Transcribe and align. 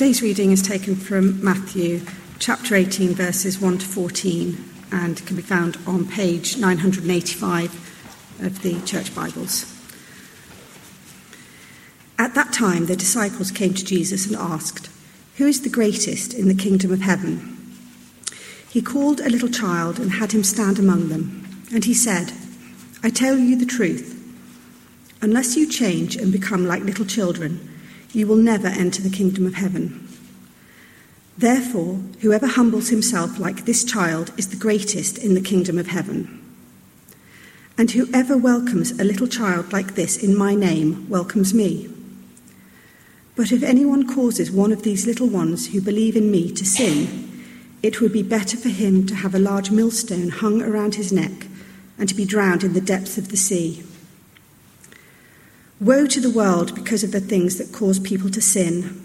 Today's 0.00 0.22
reading 0.22 0.50
is 0.50 0.62
taken 0.62 0.96
from 0.96 1.44
Matthew 1.44 2.00
chapter 2.38 2.74
18, 2.74 3.12
verses 3.12 3.60
1 3.60 3.76
to 3.80 3.84
14, 3.84 4.64
and 4.90 5.26
can 5.26 5.36
be 5.36 5.42
found 5.42 5.76
on 5.86 6.08
page 6.08 6.56
985 6.56 8.38
of 8.40 8.62
the 8.62 8.80
Church 8.86 9.14
Bibles. 9.14 9.66
At 12.18 12.34
that 12.34 12.50
time, 12.50 12.86
the 12.86 12.96
disciples 12.96 13.50
came 13.50 13.74
to 13.74 13.84
Jesus 13.84 14.26
and 14.26 14.36
asked, 14.36 14.88
Who 15.36 15.46
is 15.46 15.60
the 15.60 15.68
greatest 15.68 16.32
in 16.32 16.48
the 16.48 16.54
kingdom 16.54 16.92
of 16.92 17.02
heaven? 17.02 17.76
He 18.70 18.80
called 18.80 19.20
a 19.20 19.28
little 19.28 19.50
child 19.50 19.98
and 19.98 20.12
had 20.12 20.32
him 20.32 20.44
stand 20.44 20.78
among 20.78 21.10
them, 21.10 21.62
and 21.74 21.84
he 21.84 21.92
said, 21.92 22.32
I 23.02 23.10
tell 23.10 23.36
you 23.36 23.54
the 23.54 23.66
truth. 23.66 24.16
Unless 25.20 25.58
you 25.58 25.68
change 25.68 26.16
and 26.16 26.32
become 26.32 26.66
like 26.66 26.84
little 26.84 27.04
children, 27.04 27.69
you 28.12 28.26
will 28.26 28.36
never 28.36 28.68
enter 28.68 29.02
the 29.02 29.10
kingdom 29.10 29.46
of 29.46 29.54
heaven. 29.54 30.08
Therefore, 31.38 31.94
whoever 32.20 32.46
humbles 32.46 32.88
himself 32.88 33.38
like 33.38 33.64
this 33.64 33.84
child 33.84 34.32
is 34.36 34.48
the 34.48 34.56
greatest 34.56 35.16
in 35.18 35.34
the 35.34 35.40
kingdom 35.40 35.78
of 35.78 35.86
heaven. 35.86 36.36
And 37.78 37.90
whoever 37.90 38.36
welcomes 38.36 38.90
a 38.90 39.04
little 39.04 39.26
child 39.26 39.72
like 39.72 39.94
this 39.94 40.22
in 40.22 40.36
my 40.36 40.54
name 40.54 41.08
welcomes 41.08 41.54
me. 41.54 41.88
But 43.36 43.52
if 43.52 43.62
anyone 43.62 44.06
causes 44.06 44.50
one 44.50 44.70
of 44.70 44.82
these 44.82 45.06
little 45.06 45.28
ones 45.28 45.68
who 45.68 45.80
believe 45.80 46.14
in 46.14 46.30
me 46.30 46.52
to 46.52 46.66
sin, 46.66 47.30
it 47.82 48.00
would 48.00 48.12
be 48.12 48.22
better 48.22 48.58
for 48.58 48.68
him 48.68 49.06
to 49.06 49.14
have 49.14 49.34
a 49.34 49.38
large 49.38 49.70
millstone 49.70 50.28
hung 50.28 50.60
around 50.60 50.96
his 50.96 51.10
neck 51.10 51.46
and 51.96 52.06
to 52.06 52.14
be 52.14 52.26
drowned 52.26 52.64
in 52.64 52.74
the 52.74 52.82
depths 52.82 53.16
of 53.16 53.28
the 53.28 53.36
sea. 53.38 53.82
Woe 55.80 56.06
to 56.06 56.20
the 56.20 56.30
world 56.30 56.74
because 56.74 57.02
of 57.02 57.10
the 57.10 57.20
things 57.20 57.56
that 57.56 57.72
cause 57.72 57.98
people 57.98 58.28
to 58.30 58.42
sin. 58.42 59.02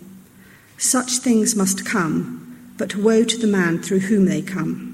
Such 0.77 1.20
things 1.20 1.55
must 1.55 1.85
come, 1.85 2.73
but 2.77 2.97
woe 2.97 3.23
to 3.23 3.38
the 3.38 3.47
man 3.47 3.81
through 3.81 4.00
whom 4.00 4.25
they 4.25 4.41
come. 4.41 4.91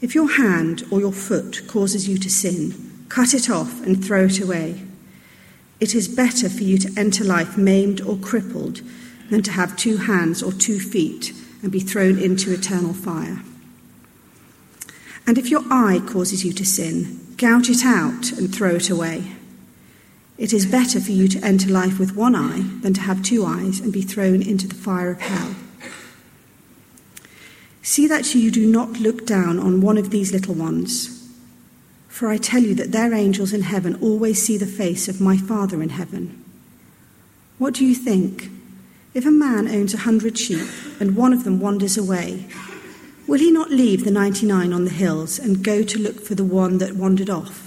If 0.00 0.16
your 0.16 0.28
hand 0.28 0.82
or 0.90 0.98
your 0.98 1.12
foot 1.12 1.62
causes 1.68 2.08
you 2.08 2.18
to 2.18 2.28
sin, 2.28 3.06
cut 3.08 3.32
it 3.32 3.48
off 3.48 3.80
and 3.86 4.04
throw 4.04 4.24
it 4.24 4.40
away. 4.40 4.82
It 5.78 5.94
is 5.94 6.08
better 6.08 6.48
for 6.48 6.64
you 6.64 6.78
to 6.78 6.92
enter 6.98 7.22
life 7.22 7.56
maimed 7.56 8.00
or 8.00 8.16
crippled 8.16 8.80
than 9.30 9.44
to 9.44 9.52
have 9.52 9.76
two 9.76 9.98
hands 9.98 10.42
or 10.42 10.50
two 10.50 10.80
feet 10.80 11.32
and 11.62 11.70
be 11.70 11.78
thrown 11.78 12.18
into 12.18 12.52
eternal 12.52 12.92
fire. 12.92 13.40
And 15.28 15.38
if 15.38 15.48
your 15.48 15.62
eye 15.70 16.00
causes 16.08 16.44
you 16.44 16.52
to 16.54 16.66
sin, 16.66 17.20
gouge 17.36 17.70
it 17.70 17.84
out 17.84 18.32
and 18.32 18.52
throw 18.52 18.74
it 18.74 18.90
away. 18.90 19.35
It 20.38 20.52
is 20.52 20.66
better 20.66 21.00
for 21.00 21.12
you 21.12 21.28
to 21.28 21.44
enter 21.44 21.70
life 21.70 21.98
with 21.98 22.14
one 22.14 22.34
eye 22.34 22.62
than 22.82 22.92
to 22.94 23.00
have 23.00 23.22
two 23.22 23.44
eyes 23.44 23.80
and 23.80 23.92
be 23.92 24.02
thrown 24.02 24.42
into 24.42 24.68
the 24.68 24.74
fire 24.74 25.10
of 25.10 25.20
hell. 25.20 25.54
See 27.80 28.06
that 28.06 28.34
you 28.34 28.50
do 28.50 28.66
not 28.66 29.00
look 29.00 29.24
down 29.24 29.58
on 29.58 29.80
one 29.80 29.96
of 29.96 30.10
these 30.10 30.32
little 30.32 30.54
ones. 30.54 31.30
For 32.08 32.28
I 32.28 32.36
tell 32.36 32.62
you 32.62 32.74
that 32.74 32.92
their 32.92 33.14
angels 33.14 33.52
in 33.52 33.62
heaven 33.62 33.98
always 34.02 34.42
see 34.42 34.58
the 34.58 34.66
face 34.66 35.08
of 35.08 35.20
my 35.20 35.36
Father 35.36 35.82
in 35.82 35.90
heaven. 35.90 36.42
What 37.58 37.74
do 37.74 37.84
you 37.86 37.94
think? 37.94 38.50
If 39.14 39.24
a 39.24 39.30
man 39.30 39.68
owns 39.68 39.94
a 39.94 39.98
hundred 39.98 40.36
sheep 40.36 40.68
and 41.00 41.16
one 41.16 41.32
of 41.32 41.44
them 41.44 41.60
wanders 41.60 41.96
away, 41.96 42.46
will 43.26 43.38
he 43.38 43.50
not 43.50 43.70
leave 43.70 44.04
the 44.04 44.10
ninety 44.10 44.46
nine 44.46 44.74
on 44.74 44.84
the 44.84 44.90
hills 44.90 45.38
and 45.38 45.64
go 45.64 45.82
to 45.82 45.98
look 45.98 46.20
for 46.20 46.34
the 46.34 46.44
one 46.44 46.78
that 46.78 46.96
wandered 46.96 47.30
off? 47.30 47.65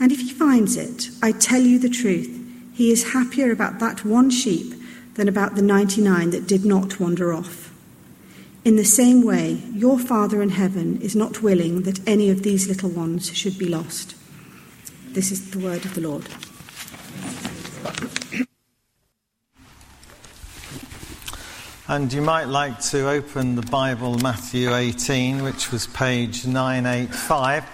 And 0.00 0.12
if 0.12 0.20
he 0.20 0.30
finds 0.30 0.76
it, 0.76 1.10
I 1.22 1.32
tell 1.32 1.60
you 1.60 1.78
the 1.78 1.88
truth, 1.88 2.34
he 2.72 2.92
is 2.92 3.12
happier 3.12 3.50
about 3.50 3.80
that 3.80 4.04
one 4.04 4.30
sheep 4.30 4.74
than 5.14 5.28
about 5.28 5.56
the 5.56 5.62
99 5.62 6.30
that 6.30 6.46
did 6.46 6.64
not 6.64 7.00
wander 7.00 7.32
off. 7.32 7.74
In 8.64 8.76
the 8.76 8.84
same 8.84 9.24
way, 9.24 9.62
your 9.72 9.98
Father 9.98 10.42
in 10.42 10.50
heaven 10.50 11.00
is 11.00 11.16
not 11.16 11.42
willing 11.42 11.82
that 11.82 12.06
any 12.06 12.30
of 12.30 12.42
these 12.42 12.68
little 12.68 12.90
ones 12.90 13.36
should 13.36 13.58
be 13.58 13.66
lost. 13.66 14.14
This 15.08 15.32
is 15.32 15.50
the 15.50 15.58
word 15.58 15.84
of 15.84 15.94
the 15.94 16.02
Lord. 16.02 16.26
And 21.88 22.12
you 22.12 22.20
might 22.20 22.44
like 22.44 22.80
to 22.90 23.08
open 23.08 23.56
the 23.56 23.62
Bible, 23.62 24.18
Matthew 24.18 24.74
18, 24.74 25.42
which 25.42 25.72
was 25.72 25.86
page 25.86 26.46
985 26.46 27.64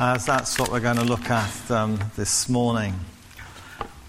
as 0.00 0.24
that's 0.24 0.58
what 0.58 0.72
we're 0.72 0.80
going 0.80 0.96
to 0.96 1.04
look 1.04 1.28
at 1.28 1.70
um, 1.70 1.98
this 2.16 2.48
morning. 2.48 2.94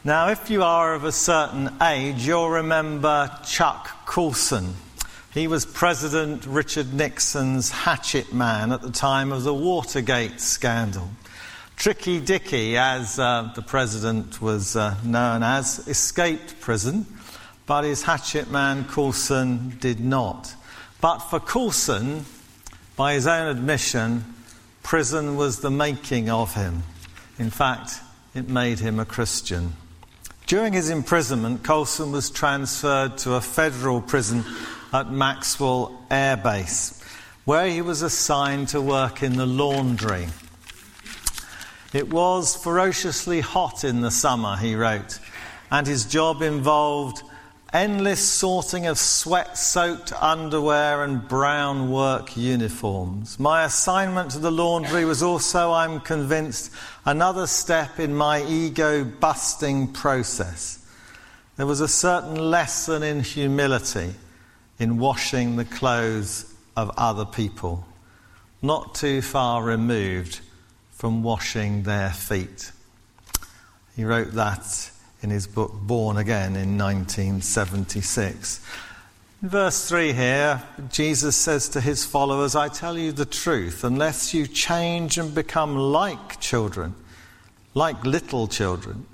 Now, 0.06 0.30
if 0.30 0.50
you 0.50 0.64
are 0.64 0.94
of 0.94 1.04
a 1.04 1.12
certain 1.12 1.70
age, 1.82 2.26
you'll 2.26 2.50
remember 2.50 3.30
Chuck 3.46 4.06
Colson. 4.06 4.76
He 5.34 5.48
was 5.48 5.66
President 5.66 6.46
Richard 6.46 6.94
Nixon's 6.94 7.72
hatchet 7.72 8.32
man 8.32 8.72
at 8.72 8.82
the 8.82 8.90
time 8.90 9.34
of 9.34 9.44
the 9.44 9.54
Watergate 9.54 10.40
scandal. 10.40 11.10
Tricky 11.76 12.22
Dicky, 12.22 12.78
as 12.78 13.20
uh, 13.20 13.52
the 13.54 13.62
president 13.62 14.42
was 14.42 14.78
uh, 14.78 14.96
known 15.04 15.44
as, 15.44 15.86
escaped 15.90 16.62
prison, 16.62 17.06
but 17.66 17.84
his 17.84 18.04
hatchet 18.04 18.50
man 18.50 18.86
Colson 18.86 19.76
did 19.82 20.00
not. 20.00 20.56
But 21.02 21.20
for 21.20 21.42
Colson, 21.42 22.24
by 22.96 23.16
his 23.16 23.28
own 23.28 23.50
admission, 23.50 24.24
Prison 24.84 25.36
was 25.36 25.60
the 25.60 25.72
making 25.72 26.30
of 26.30 26.54
him. 26.56 26.84
In 27.40 27.50
fact, 27.50 28.00
it 28.34 28.50
made 28.50 28.80
him 28.80 29.00
a 29.00 29.06
Christian. 29.06 29.74
During 30.48 30.74
his 30.74 30.90
imprisonment, 30.90 31.64
Colson 31.64 32.12
was 32.12 32.30
transferred 32.30 33.18
to 33.20 33.36
a 33.36 33.42
federal 33.42 34.02
prison 34.02 34.44
at 34.92 35.10
Maxwell 35.10 36.04
Air 36.12 36.36
Base, 36.36 37.02
where 37.46 37.68
he 37.68 37.82
was 37.82 38.02
assigned 38.02 38.68
to 38.70 38.82
work 38.82 39.24
in 39.24 39.38
the 39.38 39.46
laundry. 39.46 40.28
It 41.94 42.10
was 42.10 42.56
ferociously 42.56 43.42
hot 43.42 43.84
in 43.84 44.02
the 44.02 44.12
summer, 44.12 44.56
he 44.58 44.76
wrote, 44.76 45.20
and 45.70 45.88
his 45.88 46.06
job 46.06 46.42
involved 46.42 47.24
endless 47.74 48.20
sorting 48.28 48.86
of 48.86 48.98
sweat 48.98 49.58
soaked 49.58 50.12
underwear 50.22 51.04
and 51.04 51.28
brown 51.28 51.90
work 51.90 52.36
uniforms. 52.36 53.40
My 53.40 53.64
assignment 53.64 54.32
to 54.32 54.40
the 54.40 54.52
laundry 54.52 55.06
was 55.06 55.24
also, 55.24 55.72
I'm 55.72 56.02
convinced, 56.02 56.72
another 57.06 57.48
step 57.48 58.00
in 58.00 58.14
my 58.14 58.44
ego 58.44 59.06
busting 59.06 59.94
process. 59.94 60.86
There 61.56 61.66
was 61.66 61.80
a 61.80 61.88
certain 61.88 62.36
lesson 62.36 63.04
in 63.04 63.22
humility 63.22 64.16
in 64.78 64.98
washing 64.98 65.56
the 65.56 65.66
clothes 65.66 66.54
of 66.76 66.92
other 66.98 67.26
people, 67.26 67.86
not 68.62 68.96
too 68.96 69.22
far 69.22 69.64
removed 69.64 70.42
from 70.92 71.24
washing 71.24 71.84
their 71.84 72.10
feet. 72.10 72.72
He 73.96 74.04
wrote 74.04 74.34
that 74.34 74.91
in 75.22 75.30
his 75.30 75.48
book 75.48 75.72
Born 75.74 76.18
Again 76.18 76.56
in 76.56 76.78
1976. 76.78 78.66
In 79.42 79.50
verse 79.50 79.88
3 79.90 80.14
here, 80.14 80.62
Jesus 80.92 81.36
says 81.36 81.70
to 81.70 81.82
his 81.82 82.06
followers, 82.06 82.56
I 82.56 82.68
tell 82.68 82.98
you 82.98 83.12
the 83.12 83.26
truth, 83.26 83.84
unless 83.84 84.34
you 84.34 84.48
change 84.48 85.18
and 85.18 85.34
become 85.34 85.76
like 85.76 86.40
children, 86.40 86.96
like 87.74 88.04
little 88.06 88.48
children, 88.48 89.06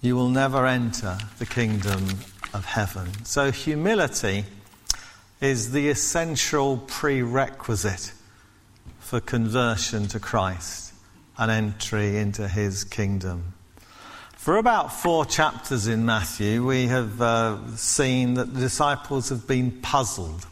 you 0.00 0.16
will 0.16 0.28
never 0.28 0.66
enter 0.66 1.18
the 1.38 1.46
kingdom 1.46 2.06
of 2.52 2.64
heaven. 2.64 3.24
So, 3.24 3.50
humility 3.50 4.44
is 5.40 5.72
the 5.72 5.88
essential 5.88 6.78
prerequisite 6.86 8.12
for 9.00 9.20
conversion 9.20 10.06
to 10.08 10.20
Christ 10.20 10.92
and 11.38 11.50
entry 11.50 12.18
into 12.18 12.48
his 12.48 12.84
kingdom. 12.84 13.54
For 14.42 14.56
about 14.56 14.92
four 14.92 15.24
chapters 15.24 15.86
in 15.86 16.04
Matthew, 16.04 16.66
we 16.66 16.88
have 16.88 17.22
uh, 17.22 17.76
seen 17.76 18.34
that 18.34 18.52
the 18.52 18.58
disciples 18.58 19.28
have 19.28 19.46
been 19.46 19.70
puzzled. 19.70 20.44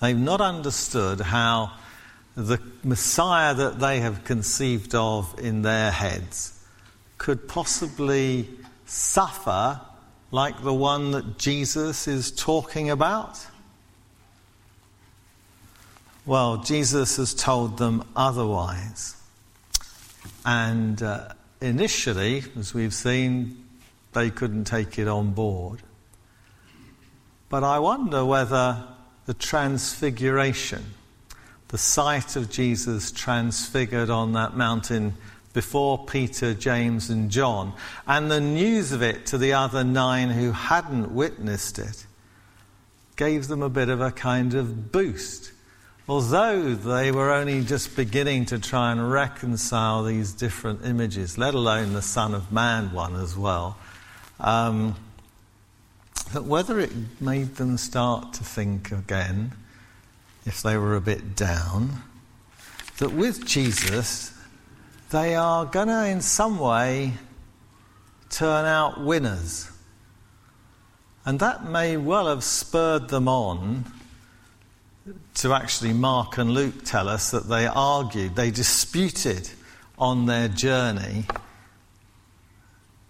They've 0.00 0.18
not 0.18 0.40
understood 0.40 1.20
how 1.20 1.70
the 2.34 2.60
Messiah 2.82 3.54
that 3.54 3.78
they 3.78 4.00
have 4.00 4.24
conceived 4.24 4.92
of 4.96 5.38
in 5.38 5.62
their 5.62 5.92
heads 5.92 6.60
could 7.16 7.46
possibly 7.46 8.48
suffer 8.86 9.80
like 10.32 10.64
the 10.64 10.74
one 10.74 11.12
that 11.12 11.38
Jesus 11.38 12.08
is 12.08 12.32
talking 12.32 12.90
about. 12.90 13.46
Well, 16.26 16.56
Jesus 16.56 17.18
has 17.18 17.34
told 17.34 17.78
them 17.78 18.02
otherwise. 18.16 19.14
And. 20.44 21.00
Uh, 21.00 21.34
initially, 21.60 22.44
as 22.58 22.74
we've 22.74 22.94
seen, 22.94 23.64
they 24.12 24.30
couldn't 24.30 24.64
take 24.64 24.98
it 24.98 25.08
on 25.08 25.32
board. 25.32 25.80
But 27.48 27.64
I 27.64 27.78
wonder 27.78 28.24
whether 28.24 28.84
the 29.26 29.34
transfiguration, 29.34 30.84
the 31.68 31.78
sight 31.78 32.36
of 32.36 32.50
Jesus 32.50 33.12
transfigured 33.12 34.10
on 34.10 34.32
that 34.32 34.56
mountain 34.56 35.14
before 35.52 36.04
Peter, 36.06 36.54
James, 36.54 37.10
and 37.10 37.30
John, 37.30 37.72
and 38.06 38.30
the 38.30 38.40
news 38.40 38.92
of 38.92 39.02
it 39.02 39.26
to 39.26 39.38
the 39.38 39.52
other 39.52 39.82
nine 39.82 40.30
who 40.30 40.52
hadn't 40.52 41.12
witnessed 41.12 41.78
it 41.78 42.06
gave 43.16 43.48
them 43.48 43.62
a 43.62 43.68
bit 43.68 43.88
of 43.88 44.00
a 44.00 44.10
kind 44.10 44.54
of 44.54 44.92
boost. 44.92 45.52
Although 46.10 46.74
they 46.74 47.12
were 47.12 47.30
only 47.30 47.62
just 47.62 47.94
beginning 47.94 48.46
to 48.46 48.58
try 48.58 48.90
and 48.90 49.12
reconcile 49.12 50.02
these 50.02 50.32
different 50.32 50.84
images, 50.84 51.38
let 51.38 51.54
alone 51.54 51.92
the 51.92 52.02
Son 52.02 52.34
of 52.34 52.50
Man 52.50 52.90
one 52.90 53.14
as 53.14 53.36
well, 53.36 53.78
um, 54.40 54.96
that 56.32 56.42
whether 56.42 56.80
it 56.80 56.90
made 57.20 57.54
them 57.54 57.76
start 57.76 58.32
to 58.32 58.42
think 58.42 58.90
again, 58.90 59.52
if 60.44 60.62
they 60.62 60.76
were 60.76 60.96
a 60.96 61.00
bit 61.00 61.36
down, 61.36 62.02
that 62.98 63.12
with 63.12 63.46
Jesus, 63.46 64.32
they 65.10 65.36
are 65.36 65.64
going 65.64 65.86
to, 65.86 66.08
in 66.08 66.22
some 66.22 66.58
way, 66.58 67.12
turn 68.30 68.64
out 68.64 69.00
winners. 69.00 69.70
And 71.24 71.38
that 71.38 71.66
may 71.66 71.96
well 71.96 72.26
have 72.26 72.42
spurred 72.42 73.10
them 73.10 73.28
on 73.28 73.84
to 75.34 75.52
actually, 75.52 75.92
Mark 75.92 76.38
and 76.38 76.50
Luke 76.50 76.84
tell 76.84 77.08
us 77.08 77.30
that 77.30 77.48
they 77.48 77.66
argued, 77.66 78.36
they 78.36 78.50
disputed 78.50 79.50
on 79.98 80.26
their 80.26 80.48
journey 80.48 81.26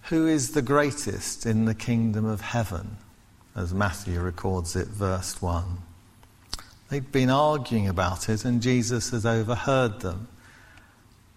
who 0.05 0.27
is 0.27 0.53
the 0.53 0.63
greatest 0.63 1.47
in 1.47 1.67
the 1.67 1.75
kingdom 1.75 2.25
of 2.25 2.41
heaven, 2.41 2.97
as 3.55 3.73
Matthew 3.73 4.21
records 4.21 4.75
it, 4.75 4.89
verse 4.89 5.41
1. 5.41 5.65
They'd 6.89 7.13
been 7.13 7.31
arguing 7.31 7.87
about 7.87 8.29
it, 8.29 8.45
and 8.45 8.61
Jesus 8.61 9.11
has 9.11 9.25
overheard 9.25 10.01
them. 10.01 10.27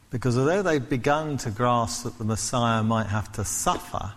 Because 0.10 0.38
although 0.38 0.64
they'd 0.64 0.90
begun 0.90 1.38
to 1.38 1.52
grasp 1.52 2.04
that 2.04 2.18
the 2.18 2.24
Messiah 2.24 2.82
might 2.82 3.08
have 3.08 3.32
to 3.34 3.46
suffer, 3.46 4.14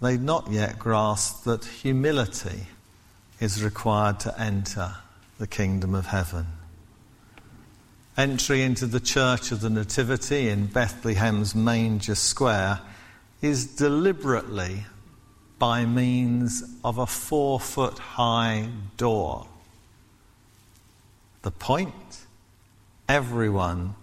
they'd 0.00 0.22
not 0.22 0.50
yet 0.50 0.78
grasped 0.78 1.44
that 1.44 1.64
humility 1.64 2.68
is 3.42 3.64
required 3.64 4.20
to 4.20 4.40
enter 4.40 4.94
the 5.40 5.48
kingdom 5.48 5.96
of 5.96 6.06
heaven. 6.06 6.46
Entry 8.16 8.62
into 8.62 8.86
the 8.86 9.00
Church 9.00 9.50
of 9.50 9.60
the 9.60 9.68
Nativity 9.68 10.48
in 10.48 10.66
Bethlehem's 10.66 11.52
manger 11.52 12.14
square 12.14 12.78
is 13.40 13.66
deliberately 13.66 14.84
by 15.58 15.84
means 15.84 16.62
of 16.84 16.98
a 16.98 17.06
four 17.06 17.58
foot 17.58 17.98
high 17.98 18.68
door. 18.96 19.48
The 21.42 21.50
point 21.50 22.26
everyone 23.08 23.96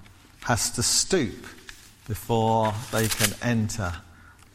has 0.43 0.69
to 0.71 0.83
stoop 0.83 1.45
before 2.09 2.73
they 2.91 3.07
can 3.07 3.33
enter 3.41 3.93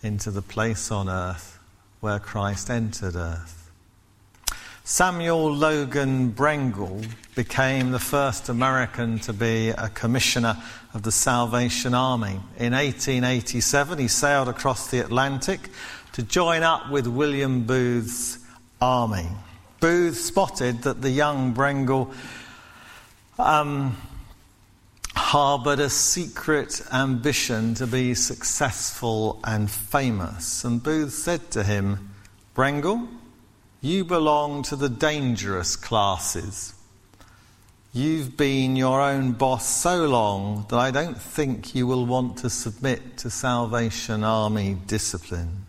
into 0.02 0.30
the 0.30 0.42
place 0.42 0.90
on 0.90 1.08
earth 1.08 1.58
where 2.00 2.18
Christ 2.18 2.68
entered 2.68 3.16
earth. 3.16 3.63
Samuel 4.86 5.50
Logan 5.50 6.34
Brengle 6.34 7.06
became 7.34 7.90
the 7.90 7.98
first 7.98 8.50
American 8.50 9.18
to 9.20 9.32
be 9.32 9.70
a 9.70 9.88
commissioner 9.88 10.58
of 10.92 11.02
the 11.02 11.10
Salvation 11.10 11.94
Army. 11.94 12.38
In 12.58 12.74
1887, 12.74 13.98
he 13.98 14.08
sailed 14.08 14.46
across 14.46 14.90
the 14.90 14.98
Atlantic 14.98 15.70
to 16.12 16.22
join 16.22 16.62
up 16.62 16.90
with 16.90 17.06
William 17.06 17.62
Booth's 17.62 18.38
army. 18.78 19.26
Booth 19.80 20.18
spotted 20.18 20.82
that 20.82 21.00
the 21.00 21.08
young 21.08 21.54
Brengle 21.54 22.12
um, 23.38 23.96
harboured 25.16 25.80
a 25.80 25.88
secret 25.88 26.82
ambition 26.92 27.74
to 27.76 27.86
be 27.86 28.12
successful 28.12 29.40
and 29.44 29.70
famous. 29.70 30.62
And 30.62 30.82
Booth 30.82 31.14
said 31.14 31.50
to 31.52 31.62
him, 31.62 32.10
Brengle, 32.54 33.08
you 33.84 34.02
belong 34.02 34.62
to 34.62 34.76
the 34.76 34.88
dangerous 34.88 35.76
classes. 35.76 36.72
You've 37.92 38.34
been 38.34 38.76
your 38.76 39.02
own 39.02 39.32
boss 39.32 39.68
so 39.68 40.06
long 40.06 40.64
that 40.70 40.78
I 40.78 40.90
don't 40.90 41.20
think 41.20 41.74
you 41.74 41.86
will 41.86 42.06
want 42.06 42.38
to 42.38 42.48
submit 42.48 43.18
to 43.18 43.28
Salvation 43.28 44.24
Army 44.24 44.78
discipline. 44.86 45.66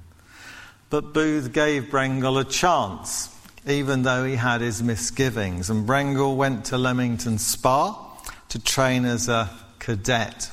But 0.90 1.14
Booth 1.14 1.52
gave 1.52 1.90
Brengle 1.90 2.40
a 2.40 2.46
chance, 2.46 3.36
even 3.68 4.04
though 4.04 4.24
he 4.24 4.38
had 4.38 4.62
his 4.62 4.82
misgivings. 4.82 5.70
And 5.70 5.86
Brengle 5.86 6.38
went 6.38 6.64
to 6.66 6.78
Leamington 6.78 7.38
Spa 7.38 8.18
to 8.48 8.60
train 8.60 9.04
as 9.04 9.28
a 9.28 9.50
cadet. 9.80 10.52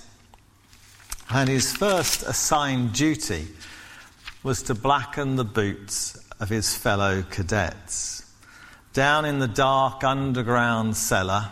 And 1.31 1.49
his 1.49 1.73
first 1.73 2.25
assigned 2.25 2.93
duty 2.93 3.47
was 4.43 4.65
to 4.65 4.75
blacken 4.75 5.37
the 5.37 5.45
boots 5.45 6.19
of 6.43 6.51
his 6.51 6.75
fellow 6.75 7.23
cadets. 7.31 8.31
Down 8.93 9.25
in 9.25 9.39
the 9.39 9.49
dark 9.49 10.05
underground 10.05 10.95
cellar, 10.95 11.49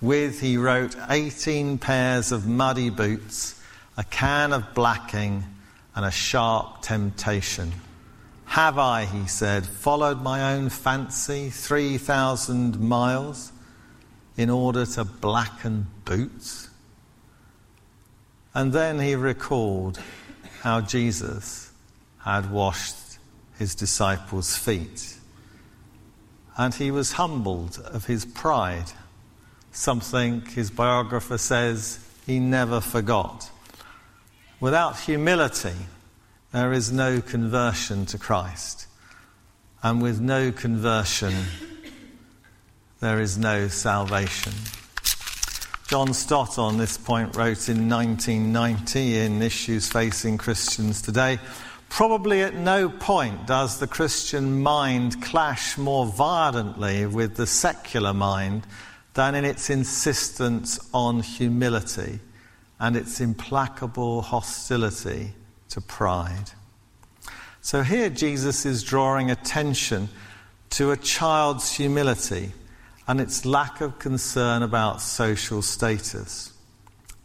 with, 0.00 0.40
he 0.40 0.56
wrote, 0.56 0.96
18 1.10 1.76
pairs 1.76 2.32
of 2.32 2.46
muddy 2.46 2.88
boots, 2.88 3.60
a 3.98 4.04
can 4.04 4.54
of 4.54 4.72
blacking, 4.72 5.44
and 5.94 6.06
a 6.06 6.10
sharp 6.10 6.80
temptation. 6.80 7.72
Have 8.46 8.78
I, 8.78 9.04
he 9.04 9.26
said, 9.26 9.66
followed 9.66 10.22
my 10.22 10.54
own 10.54 10.70
fancy 10.70 11.50
3,000 11.50 12.80
miles? 12.80 13.52
in 14.38 14.48
order 14.48 14.86
to 14.86 15.04
blacken 15.04 15.88
boots. 16.04 16.70
And 18.54 18.72
then 18.72 19.00
he 19.00 19.16
recalled 19.16 20.00
how 20.60 20.80
Jesus 20.80 21.70
had 22.20 22.50
washed 22.50 22.94
his 23.58 23.74
disciples' 23.74 24.56
feet. 24.56 25.16
And 26.56 26.74
he 26.74 26.90
was 26.90 27.12
humbled 27.12 27.78
of 27.84 28.06
his 28.06 28.24
pride, 28.24 28.92
something 29.72 30.42
his 30.46 30.70
biographer 30.70 31.38
says 31.38 31.98
he 32.26 32.38
never 32.38 32.80
forgot. 32.80 33.50
Without 34.60 34.98
humility, 34.98 35.74
there 36.52 36.72
is 36.72 36.90
no 36.90 37.20
conversion 37.20 38.06
to 38.06 38.18
Christ. 38.18 38.86
And 39.82 40.02
with 40.02 40.20
no 40.20 40.50
conversion, 40.50 41.34
there 43.00 43.20
is 43.20 43.38
no 43.38 43.68
salvation. 43.68 44.52
John 45.86 46.12
Stott 46.12 46.58
on 46.58 46.76
this 46.76 46.98
point 46.98 47.36
wrote 47.36 47.68
in 47.68 47.88
1990 47.88 49.18
in 49.18 49.40
Issues 49.40 49.88
Facing 49.88 50.36
Christians 50.36 51.00
Today 51.00 51.38
Probably 51.88 52.42
at 52.42 52.54
no 52.54 52.88
point 52.88 53.46
does 53.46 53.78
the 53.78 53.86
Christian 53.86 54.62
mind 54.62 55.22
clash 55.22 55.76
more 55.78 56.06
violently 56.06 57.06
with 57.06 57.36
the 57.36 57.46
secular 57.46 58.12
mind 58.12 58.66
than 59.14 59.34
in 59.34 59.44
its 59.44 59.70
insistence 59.70 60.78
on 60.92 61.20
humility 61.20 62.20
and 62.78 62.94
its 62.94 63.20
implacable 63.20 64.22
hostility 64.22 65.32
to 65.70 65.80
pride. 65.80 66.52
So 67.60 67.82
here 67.82 68.10
Jesus 68.10 68.64
is 68.64 68.84
drawing 68.84 69.30
attention 69.30 70.08
to 70.70 70.92
a 70.92 70.96
child's 70.96 71.72
humility 71.72 72.52
and 73.08 73.20
its 73.20 73.44
lack 73.44 73.80
of 73.80 73.98
concern 73.98 74.62
about 74.62 75.00
social 75.00 75.62
status. 75.62 76.52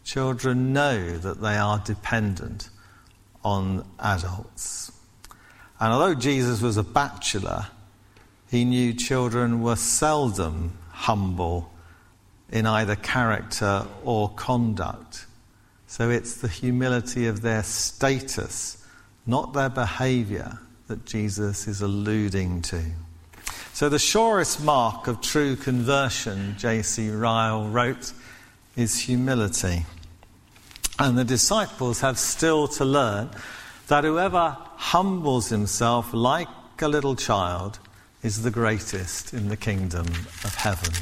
Children 0.04 0.74
know 0.74 1.18
that 1.18 1.42
they 1.42 1.58
are 1.58 1.80
dependent 1.80 2.70
on 3.44 3.86
adults. 4.00 4.92
And 5.80 5.92
although 5.92 6.16
Jesus 6.16 6.62
was 6.62 6.78
a 6.78 6.84
bachelor, 6.84 7.68
he 8.50 8.66
knew 8.66 8.94
children 8.94 9.62
were 9.62 9.76
seldom 9.76 10.78
humble 10.92 11.72
in 12.52 12.66
either 12.66 12.96
character 12.96 13.86
or 14.04 14.30
conduct. 14.30 15.26
So 15.88 16.10
it's 16.10 16.36
the 16.36 16.48
humility 16.48 17.28
of 17.28 17.42
their 17.42 17.64
status, 17.64 18.86
not 19.26 19.54
their 19.54 19.70
behavior, 19.70 20.60
that 20.88 21.06
Jesus 21.06 21.68
is 21.68 21.82
alluding 21.82 22.62
to. 22.64 22.82
So, 23.74 23.90
the 23.90 24.00
surest 24.00 24.64
mark 24.64 25.08
of 25.08 25.20
true 25.22 25.56
conversion, 25.56 26.56
J.C. 26.60 27.10
Ryle 27.10 27.68
wrote, 27.70 28.14
is 28.76 29.00
humility. 29.00 29.86
And 31.00 31.18
the 31.18 31.24
disciples 31.24 32.02
have 32.02 32.20
still 32.20 32.68
to 32.70 32.86
learn 32.86 33.30
that 33.88 34.04
whoever 34.04 34.56
humbles 34.76 35.50
himself 35.50 36.14
like 36.14 36.48
a 36.82 36.88
little 36.88 37.16
child 37.16 37.80
is 38.22 38.44
the 38.44 38.52
greatest 38.52 39.34
in 39.34 39.50
the 39.50 39.58
kingdom 39.58 40.06
of 40.44 40.56
heaven. 40.56 40.94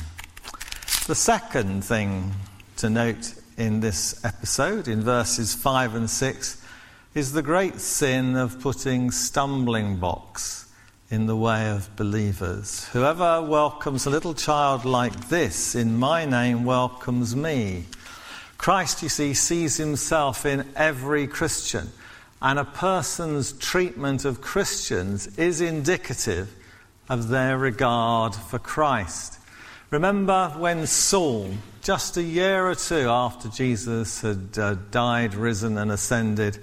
The 1.07 1.15
second 1.15 1.83
thing 1.83 2.31
to 2.77 2.89
note 2.89 3.33
in 3.57 3.81
this 3.81 4.23
episode, 4.23 4.87
in 4.87 5.01
verses 5.01 5.53
5 5.55 5.95
and 5.95 6.09
6, 6.09 6.65
is 7.13 7.33
the 7.33 7.41
great 7.41 7.79
sin 7.79 8.35
of 8.35 8.59
putting 8.61 9.11
stumbling 9.11 9.97
blocks 9.97 10.71
in 11.09 11.25
the 11.25 11.35
way 11.35 11.69
of 11.69 11.93
believers. 11.97 12.87
Whoever 12.93 13.41
welcomes 13.41 14.05
a 14.05 14.09
little 14.09 14.33
child 14.33 14.85
like 14.85 15.27
this 15.27 15.75
in 15.75 15.97
my 15.97 16.23
name 16.23 16.63
welcomes 16.63 17.35
me. 17.35 17.85
Christ, 18.61 19.01
you 19.01 19.09
see, 19.09 19.33
sees 19.33 19.77
himself 19.77 20.45
in 20.45 20.67
every 20.75 21.25
Christian, 21.25 21.89
and 22.43 22.59
a 22.59 22.63
person's 22.63 23.53
treatment 23.53 24.23
of 24.23 24.39
Christians 24.39 25.35
is 25.39 25.61
indicative 25.61 26.53
of 27.09 27.29
their 27.29 27.57
regard 27.57 28.35
for 28.35 28.59
Christ. 28.59 29.39
Remember 29.89 30.53
when 30.59 30.85
Saul, 30.85 31.49
just 31.81 32.17
a 32.17 32.21
year 32.21 32.67
or 32.67 32.75
two 32.75 33.09
after 33.09 33.49
Jesus 33.49 34.21
had 34.21 34.55
uh, 34.59 34.75
died, 34.91 35.33
risen, 35.33 35.79
and 35.79 35.91
ascended, 35.91 36.59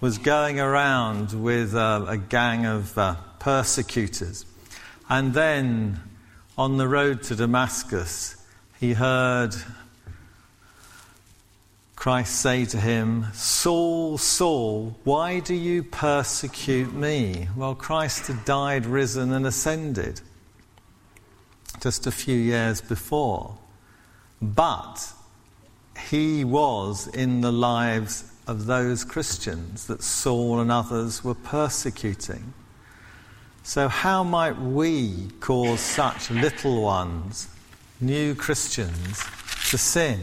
was 0.00 0.18
going 0.18 0.58
around 0.58 1.30
with 1.44 1.76
uh, 1.76 2.06
a 2.08 2.16
gang 2.16 2.66
of 2.66 2.98
uh, 2.98 3.14
persecutors. 3.38 4.46
And 5.08 5.32
then 5.32 6.00
on 6.58 6.76
the 6.76 6.88
road 6.88 7.22
to 7.22 7.36
Damascus, 7.36 8.34
he 8.80 8.94
heard 8.94 9.54
Christ 12.06 12.40
say 12.40 12.64
to 12.66 12.78
him, 12.78 13.26
Saul, 13.32 14.16
Saul, 14.16 14.96
why 15.02 15.40
do 15.40 15.56
you 15.56 15.82
persecute 15.82 16.92
me? 16.94 17.48
Well, 17.56 17.74
Christ 17.74 18.28
had 18.28 18.44
died, 18.44 18.86
risen, 18.86 19.32
and 19.32 19.44
ascended 19.44 20.20
just 21.80 22.06
a 22.06 22.12
few 22.12 22.36
years 22.36 22.80
before. 22.80 23.58
But 24.40 25.12
he 25.98 26.44
was 26.44 27.08
in 27.08 27.40
the 27.40 27.50
lives 27.50 28.30
of 28.46 28.66
those 28.66 29.02
Christians 29.02 29.88
that 29.88 30.00
Saul 30.00 30.60
and 30.60 30.70
others 30.70 31.24
were 31.24 31.34
persecuting. 31.34 32.54
So, 33.64 33.88
how 33.88 34.22
might 34.22 34.60
we 34.60 35.30
cause 35.40 35.80
such 35.80 36.30
little 36.30 36.82
ones, 36.82 37.48
new 38.00 38.36
Christians, 38.36 39.24
to 39.70 39.76
sin? 39.76 40.20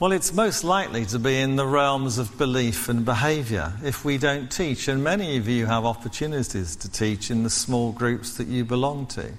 Well, 0.00 0.12
it's 0.12 0.32
most 0.32 0.64
likely 0.64 1.04
to 1.04 1.18
be 1.18 1.38
in 1.38 1.56
the 1.56 1.66
realms 1.66 2.16
of 2.16 2.38
belief 2.38 2.88
and 2.88 3.04
behaviour 3.04 3.74
if 3.84 4.02
we 4.02 4.16
don't 4.16 4.50
teach. 4.50 4.88
And 4.88 5.04
many 5.04 5.36
of 5.36 5.46
you 5.46 5.66
have 5.66 5.84
opportunities 5.84 6.74
to 6.76 6.90
teach 6.90 7.30
in 7.30 7.42
the 7.42 7.50
small 7.50 7.92
groups 7.92 8.38
that 8.38 8.46
you 8.46 8.64
belong 8.64 9.08
to. 9.08 9.30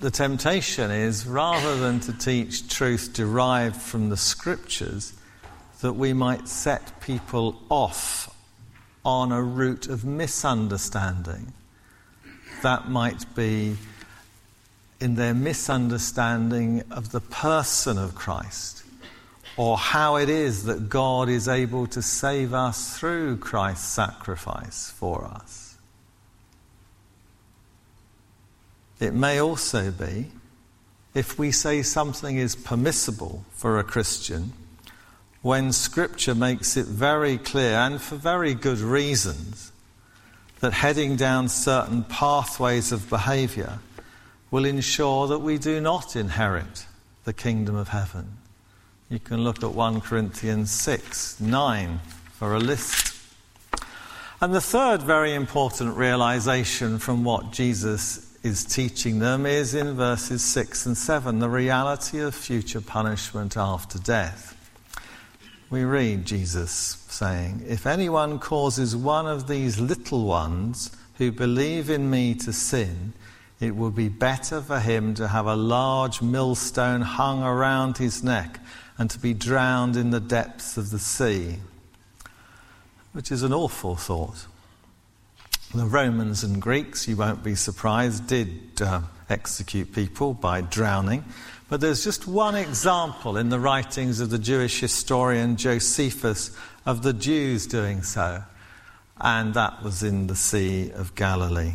The 0.00 0.10
temptation 0.10 0.90
is 0.90 1.28
rather 1.28 1.76
than 1.76 2.00
to 2.00 2.12
teach 2.12 2.68
truth 2.68 3.12
derived 3.14 3.76
from 3.80 4.08
the 4.08 4.16
scriptures, 4.16 5.12
that 5.80 5.92
we 5.92 6.12
might 6.12 6.48
set 6.48 7.00
people 7.00 7.62
off 7.68 8.36
on 9.04 9.30
a 9.30 9.40
route 9.40 9.86
of 9.86 10.04
misunderstanding. 10.04 11.52
That 12.64 12.88
might 12.90 13.32
be 13.36 13.76
in 15.04 15.16
their 15.16 15.34
misunderstanding 15.34 16.82
of 16.90 17.12
the 17.12 17.20
person 17.20 17.98
of 17.98 18.14
Christ 18.14 18.82
or 19.58 19.76
how 19.76 20.16
it 20.16 20.30
is 20.30 20.64
that 20.64 20.88
God 20.88 21.28
is 21.28 21.46
able 21.46 21.86
to 21.88 22.00
save 22.00 22.54
us 22.54 22.98
through 22.98 23.36
Christ's 23.36 23.86
sacrifice 23.86 24.90
for 24.90 25.26
us. 25.26 25.76
It 28.98 29.12
may 29.12 29.38
also 29.38 29.90
be 29.90 30.30
if 31.12 31.38
we 31.38 31.52
say 31.52 31.82
something 31.82 32.38
is 32.38 32.56
permissible 32.56 33.44
for 33.50 33.78
a 33.78 33.84
Christian 33.84 34.54
when 35.42 35.70
Scripture 35.72 36.34
makes 36.34 36.78
it 36.78 36.86
very 36.86 37.36
clear, 37.36 37.76
and 37.76 38.00
for 38.00 38.16
very 38.16 38.54
good 38.54 38.78
reasons, 38.78 39.70
that 40.60 40.72
heading 40.72 41.16
down 41.16 41.50
certain 41.50 42.04
pathways 42.04 42.90
of 42.90 43.10
behaviour 43.10 43.80
will 44.54 44.66
ensure 44.66 45.26
that 45.26 45.40
we 45.40 45.58
do 45.58 45.80
not 45.80 46.14
inherit 46.14 46.86
the 47.24 47.32
kingdom 47.32 47.74
of 47.74 47.88
heaven. 47.88 48.36
You 49.08 49.18
can 49.18 49.42
look 49.42 49.64
at 49.64 49.74
1 49.74 50.00
Corinthians 50.00 50.70
6 50.70 51.40
9 51.40 51.98
for 52.34 52.54
a 52.54 52.60
list. 52.60 53.16
And 54.40 54.54
the 54.54 54.60
third 54.60 55.02
very 55.02 55.34
important 55.34 55.96
realization 55.96 57.00
from 57.00 57.24
what 57.24 57.50
Jesus 57.50 58.32
is 58.44 58.64
teaching 58.64 59.18
them 59.18 59.44
is 59.44 59.74
in 59.74 59.96
verses 59.96 60.44
6 60.44 60.86
and 60.86 60.96
7 60.96 61.40
the 61.40 61.50
reality 61.50 62.20
of 62.20 62.32
future 62.32 62.80
punishment 62.80 63.56
after 63.56 63.98
death. 63.98 64.54
We 65.68 65.82
read 65.82 66.26
Jesus 66.26 66.70
saying, 67.08 67.64
If 67.66 67.88
anyone 67.88 68.38
causes 68.38 68.94
one 68.94 69.26
of 69.26 69.48
these 69.48 69.80
little 69.80 70.26
ones 70.26 70.96
who 71.18 71.32
believe 71.32 71.90
in 71.90 72.08
me 72.08 72.36
to 72.36 72.52
sin, 72.52 73.14
it 73.60 73.76
would 73.76 73.94
be 73.94 74.08
better 74.08 74.60
for 74.60 74.80
him 74.80 75.14
to 75.14 75.28
have 75.28 75.46
a 75.46 75.56
large 75.56 76.20
millstone 76.20 77.02
hung 77.02 77.42
around 77.42 77.98
his 77.98 78.22
neck 78.22 78.60
and 78.98 79.10
to 79.10 79.18
be 79.18 79.34
drowned 79.34 79.96
in 79.96 80.10
the 80.10 80.20
depths 80.20 80.76
of 80.76 80.90
the 80.90 80.98
sea, 80.98 81.56
which 83.12 83.30
is 83.30 83.42
an 83.42 83.52
awful 83.52 83.96
thought. 83.96 84.46
The 85.74 85.86
Romans 85.86 86.44
and 86.44 86.60
Greeks, 86.60 87.08
you 87.08 87.16
won't 87.16 87.42
be 87.42 87.54
surprised, 87.54 88.26
did 88.26 88.80
uh, 88.80 89.02
execute 89.28 89.92
people 89.92 90.34
by 90.34 90.60
drowning. 90.60 91.24
But 91.68 91.80
there's 91.80 92.04
just 92.04 92.28
one 92.28 92.54
example 92.54 93.36
in 93.36 93.48
the 93.48 93.58
writings 93.58 94.20
of 94.20 94.30
the 94.30 94.38
Jewish 94.38 94.78
historian 94.78 95.56
Josephus 95.56 96.56
of 96.86 97.02
the 97.02 97.12
Jews 97.12 97.66
doing 97.66 98.02
so, 98.02 98.44
and 99.20 99.54
that 99.54 99.82
was 99.82 100.02
in 100.02 100.26
the 100.26 100.36
Sea 100.36 100.92
of 100.92 101.14
Galilee 101.14 101.74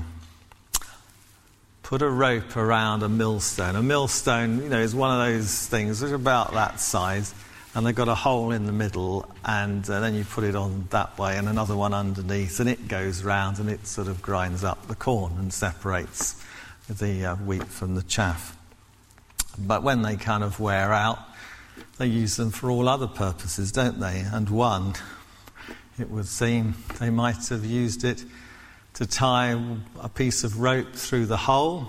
put 1.89 2.03
a 2.03 2.08
rope 2.08 2.55
around 2.55 3.01
a 3.01 3.10
millstone. 3.10 3.75
A 3.75 3.81
millstone, 3.81 4.62
you 4.62 4.69
know, 4.69 4.79
is 4.79 4.93
one 4.93 5.10
of 5.10 5.27
those 5.27 5.65
things 5.65 6.01
that's 6.01 6.13
about 6.13 6.53
that 6.53 6.79
size, 6.79 7.34
and 7.74 7.84
they've 7.84 7.96
got 7.96 8.08
a 8.08 8.13
hole 8.13 8.51
in 8.51 8.67
the 8.67 8.72
middle, 8.72 9.27
and 9.43 9.89
uh, 9.89 10.00
then 10.00 10.13
you 10.13 10.24
put 10.24 10.43
it 10.43 10.55
on 10.55 10.88
that 10.91 11.17
way 11.17 11.36
and 11.36 11.50
another 11.50 11.75
one 11.75 11.96
underneath, 11.96 12.60
and 12.60 12.69
it 12.69 12.88
goes 12.88 13.24
round 13.24 13.58
and 13.58 13.72
it 13.72 13.88
sort 13.88 14.08
of 14.08 14.22
grinds 14.22 14.63
up 14.63 14.88
the 14.88 14.93
corn 14.93 15.34
and 15.39 15.51
separates 15.51 16.36
the 16.88 17.25
uh, 17.25 17.36
wheat 17.38 17.65
from 17.65 17.96
the 17.96 18.03
chaff. 18.03 18.55
But 19.58 19.81
when 19.81 20.03
they 20.03 20.15
kind 20.15 20.43
of 20.43 20.60
wear 20.60 20.93
out, 20.93 21.17
they 21.98 22.05
use 22.05 22.36
them 22.36 22.51
for 22.51 22.69
all 22.69 22.88
other 22.88 23.08
purposes, 23.08 23.72
don't 23.72 24.00
they? 24.00 24.19
And 24.31 24.48
one, 24.48 24.93
it 25.98 26.12
would 26.12 26.27
seem, 26.27 26.75
they 27.00 27.10
might 27.10 27.48
have 27.48 27.65
used 27.65 28.03
it 28.03 28.24
to 29.00 29.08
tie 29.08 29.58
a 30.01 30.10
piece 30.10 30.44
of 30.44 30.60
rope 30.60 30.94
through 30.94 31.25
the 31.25 31.38
hole 31.38 31.88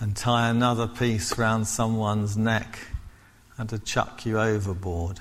and 0.00 0.16
tie 0.16 0.48
another 0.48 0.88
piece 0.88 1.38
round 1.38 1.68
someone's 1.68 2.36
neck 2.36 2.80
and 3.56 3.68
to 3.68 3.78
chuck 3.78 4.26
you 4.26 4.36
overboard. 4.36 5.20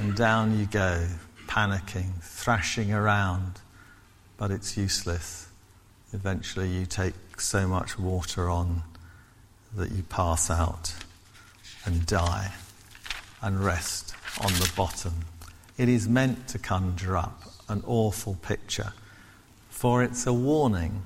And 0.00 0.16
down 0.16 0.58
you 0.58 0.66
go, 0.66 1.06
panicking, 1.46 2.20
thrashing 2.20 2.92
around, 2.92 3.60
but 4.38 4.50
it's 4.50 4.76
useless. 4.76 5.46
Eventually, 6.12 6.68
you 6.68 6.84
take 6.84 7.40
so 7.40 7.68
much 7.68 7.96
water 7.96 8.50
on 8.50 8.82
that 9.76 9.92
you 9.92 10.02
pass 10.02 10.50
out 10.50 10.92
and 11.84 12.04
die 12.06 12.50
and 13.40 13.64
rest 13.64 14.16
on 14.40 14.52
the 14.54 14.72
bottom. 14.74 15.14
It 15.78 15.88
is 15.88 16.08
meant 16.08 16.48
to 16.48 16.58
conjure 16.58 17.16
up 17.16 17.40
an 17.68 17.84
awful 17.86 18.34
picture 18.42 18.94
for 19.82 20.04
it's 20.04 20.28
a 20.28 20.32
warning. 20.32 21.02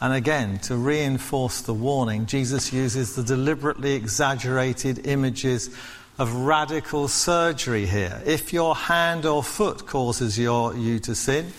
And 0.00 0.12
again, 0.12 0.58
to 0.62 0.74
reinforce 0.74 1.60
the 1.60 1.72
warning, 1.72 2.26
Jesus 2.26 2.72
uses 2.72 3.14
the 3.14 3.22
deliberately 3.22 3.92
exaggerated 3.92 5.06
images 5.06 5.70
of 6.18 6.34
radical 6.34 7.06
surgery 7.06 7.86
here. 7.86 8.20
If 8.26 8.52
your 8.52 8.74
hand 8.74 9.24
or 9.24 9.44
foot 9.44 9.86
causes 9.86 10.36
your, 10.36 10.74
you 10.74 10.98
to 10.98 11.14
sin, 11.14 11.52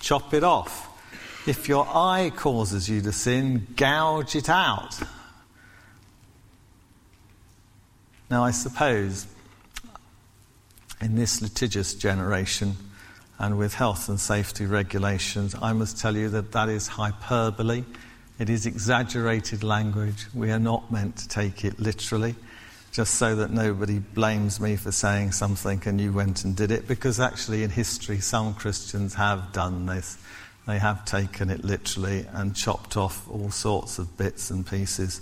chop 0.00 0.34
it 0.34 0.42
off. 0.42 0.88
If 1.46 1.68
your 1.68 1.86
eye 1.86 2.32
causes 2.34 2.88
you 2.88 3.00
to 3.02 3.12
sin, 3.12 3.68
gouge 3.76 4.34
it 4.34 4.50
out. 4.50 4.98
Now, 8.28 8.42
I 8.42 8.50
suppose 8.50 9.28
in 11.00 11.14
this 11.14 11.40
litigious 11.40 11.94
generation, 11.94 12.76
and 13.38 13.58
with 13.58 13.74
health 13.74 14.08
and 14.08 14.18
safety 14.18 14.66
regulations, 14.66 15.54
I 15.60 15.72
must 15.72 15.98
tell 15.98 16.16
you 16.16 16.28
that 16.30 16.52
that 16.52 16.68
is 16.68 16.86
hyperbole. 16.86 17.84
It 18.38 18.50
is 18.50 18.66
exaggerated 18.66 19.62
language. 19.62 20.26
We 20.34 20.50
are 20.50 20.58
not 20.58 20.90
meant 20.90 21.16
to 21.18 21.28
take 21.28 21.64
it 21.64 21.78
literally, 21.78 22.34
just 22.92 23.14
so 23.14 23.36
that 23.36 23.50
nobody 23.50 23.98
blames 23.98 24.60
me 24.60 24.76
for 24.76 24.92
saying 24.92 25.32
something 25.32 25.82
and 25.86 26.00
you 26.00 26.12
went 26.12 26.44
and 26.44 26.56
did 26.56 26.70
it, 26.70 26.88
because 26.88 27.20
actually 27.20 27.62
in 27.62 27.70
history 27.70 28.20
some 28.20 28.54
Christians 28.54 29.14
have 29.14 29.52
done 29.52 29.86
this. 29.86 30.18
They 30.66 30.78
have 30.78 31.04
taken 31.04 31.48
it 31.50 31.64
literally 31.64 32.26
and 32.32 32.56
chopped 32.56 32.96
off 32.96 33.30
all 33.30 33.50
sorts 33.50 33.98
of 33.98 34.16
bits 34.16 34.50
and 34.50 34.66
pieces. 34.66 35.20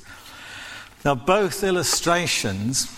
Now, 1.04 1.14
both 1.14 1.62
illustrations 1.62 2.90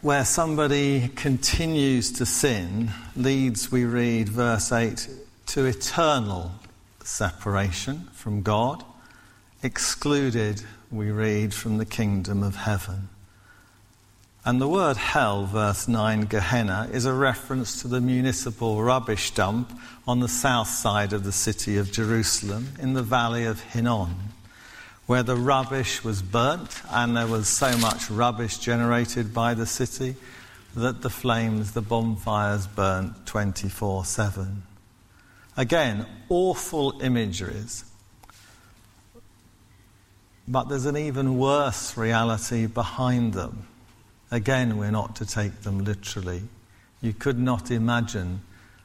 where 0.00 0.24
somebody 0.24 1.08
continues 1.08 2.12
to 2.12 2.24
sin 2.24 2.90
leads, 3.16 3.72
we 3.72 3.84
read, 3.84 4.28
verse 4.28 4.70
8, 4.70 5.08
to 5.46 5.64
eternal 5.64 6.52
separation 7.02 8.08
from 8.12 8.42
God, 8.42 8.84
excluded 9.62 10.62
we 10.90 11.10
read 11.10 11.52
from 11.52 11.78
the 11.78 11.84
kingdom 11.84 12.44
of 12.44 12.54
heaven. 12.54 13.08
And 14.44 14.60
the 14.60 14.68
word 14.68 14.96
hell, 14.96 15.46
verse 15.46 15.88
9, 15.88 16.22
Gehenna, 16.22 16.88
is 16.92 17.04
a 17.04 17.12
reference 17.12 17.82
to 17.82 17.88
the 17.88 18.00
municipal 18.00 18.82
rubbish 18.82 19.32
dump 19.32 19.78
on 20.06 20.20
the 20.20 20.28
south 20.28 20.68
side 20.68 21.12
of 21.12 21.24
the 21.24 21.32
city 21.32 21.76
of 21.76 21.90
Jerusalem 21.90 22.68
in 22.80 22.94
the 22.94 23.02
valley 23.02 23.44
of 23.44 23.60
Hinnom, 23.60 24.14
where 25.08 25.22
the 25.22 25.34
rubbish 25.36 26.04
was 26.04 26.20
burnt 26.20 26.82
and 26.90 27.16
there 27.16 27.26
was 27.26 27.48
so 27.48 27.74
much 27.78 28.10
rubbish 28.10 28.58
generated 28.58 29.32
by 29.32 29.54
the 29.54 29.64
city 29.64 30.14
that 30.76 31.00
the 31.00 31.08
flames, 31.08 31.72
the 31.72 31.80
bonfires 31.80 32.66
burnt 32.66 33.26
24 33.26 34.04
7. 34.04 34.62
Again, 35.56 36.04
awful 36.28 37.00
imageries. 37.00 37.86
But 40.46 40.68
there's 40.68 40.84
an 40.84 40.98
even 40.98 41.38
worse 41.38 41.96
reality 41.96 42.66
behind 42.66 43.32
them. 43.32 43.66
Again, 44.30 44.76
we're 44.76 44.90
not 44.90 45.16
to 45.16 45.26
take 45.26 45.62
them 45.62 45.84
literally. 45.84 46.42
You 47.00 47.14
could 47.14 47.38
not 47.38 47.70
imagine 47.70 48.42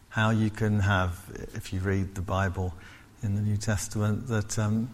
how 0.08 0.30
you 0.30 0.50
can 0.50 0.80
have, 0.80 1.20
if 1.54 1.74
you 1.74 1.82
read 1.82 2.16
the 2.16 2.22
Bible 2.22 2.74
in 3.22 3.36
the 3.36 3.42
New 3.42 3.58
Testament, 3.58 4.28
that, 4.30 4.58
um, 4.58 4.90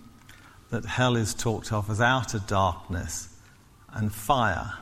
that 0.69 0.85
hell 0.85 1.15
is 1.15 1.33
talked 1.33 1.73
of 1.73 1.89
as 1.89 1.99
outer 1.99 2.39
darkness 2.39 3.29
and 3.93 4.13
fire. 4.13 4.73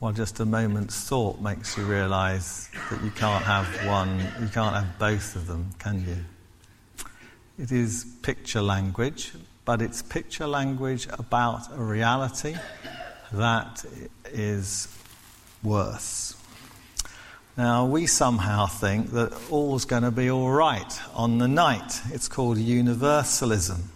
Well, 0.00 0.12
just 0.12 0.40
a 0.40 0.46
moment's 0.46 1.08
thought 1.08 1.40
makes 1.40 1.76
you 1.76 1.84
realize 1.84 2.68
that 2.90 3.02
you 3.04 3.10
can't 3.10 3.44
have 3.44 3.66
one, 3.86 4.18
you 4.40 4.48
can't 4.48 4.74
have 4.74 4.98
both 4.98 5.36
of 5.36 5.46
them, 5.46 5.70
can 5.78 6.04
you? 6.06 6.16
It 7.62 7.70
is 7.70 8.06
picture 8.22 8.62
language, 8.62 9.32
but 9.64 9.80
it's 9.80 10.02
picture 10.02 10.46
language 10.46 11.06
about 11.12 11.72
a 11.72 11.82
reality 11.82 12.56
that 13.32 13.84
is 14.24 14.88
worse. 15.62 16.34
Now, 17.56 17.84
we 17.84 18.06
somehow 18.06 18.66
think 18.66 19.10
that 19.10 19.32
all's 19.50 19.84
going 19.84 20.02
to 20.02 20.10
be 20.10 20.30
all 20.30 20.50
right 20.50 21.00
on 21.14 21.38
the 21.38 21.48
night. 21.48 22.00
It's 22.10 22.26
called 22.26 22.56
universalism. 22.56 23.90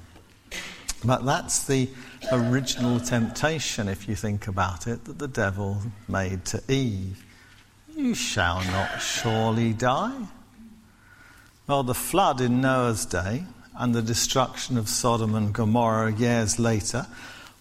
But 1.06 1.24
that's 1.24 1.66
the 1.66 1.88
original 2.32 2.98
temptation, 2.98 3.88
if 3.88 4.08
you 4.08 4.16
think 4.16 4.48
about 4.48 4.88
it, 4.88 5.04
that 5.04 5.20
the 5.20 5.28
devil 5.28 5.80
made 6.08 6.44
to 6.46 6.60
Eve. 6.68 7.24
You 7.94 8.14
shall 8.14 8.62
not 8.64 9.00
surely 9.00 9.72
die. 9.72 10.26
Well, 11.68 11.84
the 11.84 11.94
flood 11.94 12.40
in 12.40 12.60
Noah's 12.60 13.06
day 13.06 13.44
and 13.76 13.94
the 13.94 14.02
destruction 14.02 14.76
of 14.76 14.88
Sodom 14.88 15.36
and 15.36 15.52
Gomorrah 15.52 16.12
years 16.12 16.58
later 16.58 17.06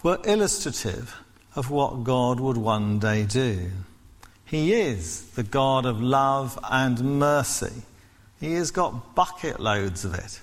were 0.02 0.20
illustrative 0.26 1.16
of 1.56 1.70
what 1.70 2.04
God 2.04 2.40
would 2.40 2.58
one 2.58 2.98
day 2.98 3.26
do. 3.26 3.70
He 4.44 4.74
is 4.74 5.22
the 5.32 5.44
God 5.44 5.86
of 5.86 6.02
love 6.02 6.58
and 6.70 7.20
mercy. 7.20 7.84
He 8.40 8.54
has 8.54 8.72
got 8.72 9.14
bucket 9.16 9.60
loads 9.60 10.04
of 10.04 10.16
it. 10.16 10.42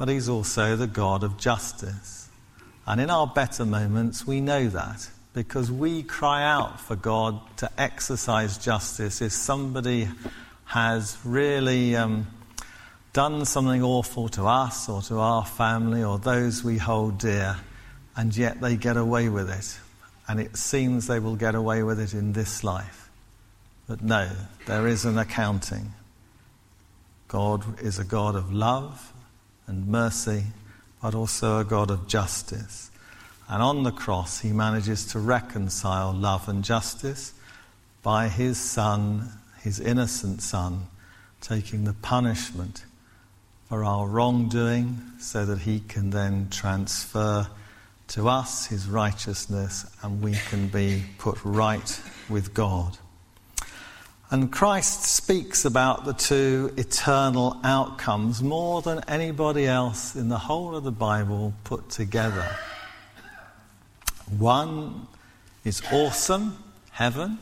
But 0.00 0.08
He's 0.08 0.30
also 0.30 0.76
the 0.76 0.86
God 0.86 1.22
of 1.22 1.36
justice. 1.36 2.30
And 2.86 3.02
in 3.02 3.10
our 3.10 3.26
better 3.26 3.66
moments, 3.66 4.26
we 4.26 4.40
know 4.40 4.66
that 4.68 5.06
because 5.34 5.70
we 5.70 6.02
cry 6.02 6.42
out 6.42 6.80
for 6.80 6.96
God 6.96 7.38
to 7.58 7.70
exercise 7.76 8.56
justice 8.56 9.20
if 9.20 9.32
somebody 9.32 10.08
has 10.64 11.18
really 11.22 11.96
um, 11.96 12.28
done 13.12 13.44
something 13.44 13.82
awful 13.82 14.30
to 14.30 14.46
us 14.46 14.88
or 14.88 15.02
to 15.02 15.18
our 15.18 15.44
family 15.44 16.02
or 16.02 16.18
those 16.18 16.64
we 16.64 16.78
hold 16.78 17.18
dear, 17.18 17.58
and 18.16 18.34
yet 18.34 18.58
they 18.62 18.76
get 18.76 18.96
away 18.96 19.28
with 19.28 19.50
it 19.50 19.78
and 20.26 20.40
it 20.40 20.56
seems 20.56 21.08
they 21.08 21.18
will 21.18 21.36
get 21.36 21.54
away 21.54 21.82
with 21.82 22.00
it 22.00 22.14
in 22.14 22.32
this 22.32 22.64
life. 22.64 23.10
But 23.86 24.00
no, 24.00 24.30
there 24.64 24.86
is 24.86 25.04
an 25.04 25.18
accounting. 25.18 25.92
God 27.28 27.82
is 27.82 27.98
a 27.98 28.04
God 28.04 28.34
of 28.34 28.50
love 28.50 29.12
and 29.70 29.86
mercy, 29.86 30.44
but 31.00 31.14
also 31.14 31.60
a 31.60 31.64
God 31.64 31.90
of 31.90 32.06
justice. 32.06 32.90
And 33.48 33.62
on 33.62 33.84
the 33.84 33.92
cross, 33.92 34.40
he 34.40 34.52
manages 34.52 35.06
to 35.06 35.18
reconcile 35.18 36.12
love 36.12 36.48
and 36.48 36.62
justice 36.62 37.32
by 38.02 38.28
his 38.28 38.58
Son, 38.58 39.30
his 39.62 39.80
innocent 39.80 40.42
Son, 40.42 40.86
taking 41.40 41.84
the 41.84 41.94
punishment 41.94 42.84
for 43.68 43.84
our 43.84 44.06
wrongdoing 44.06 45.00
so 45.18 45.46
that 45.46 45.60
he 45.60 45.80
can 45.80 46.10
then 46.10 46.48
transfer 46.50 47.46
to 48.08 48.28
us 48.28 48.66
his 48.66 48.88
righteousness 48.88 49.86
and 50.02 50.20
we 50.20 50.32
can 50.48 50.66
be 50.68 51.04
put 51.18 51.38
right 51.44 52.00
with 52.28 52.52
God. 52.52 52.98
And 54.32 54.52
Christ 54.52 55.02
speaks 55.02 55.64
about 55.64 56.04
the 56.04 56.12
two 56.12 56.72
eternal 56.76 57.58
outcomes 57.64 58.40
more 58.40 58.80
than 58.80 59.02
anybody 59.08 59.66
else 59.66 60.14
in 60.14 60.28
the 60.28 60.38
whole 60.38 60.76
of 60.76 60.84
the 60.84 60.92
Bible 60.92 61.52
put 61.64 61.90
together. 61.90 62.46
One 64.38 65.08
is 65.64 65.82
awesome, 65.90 66.62
heaven, 66.92 67.38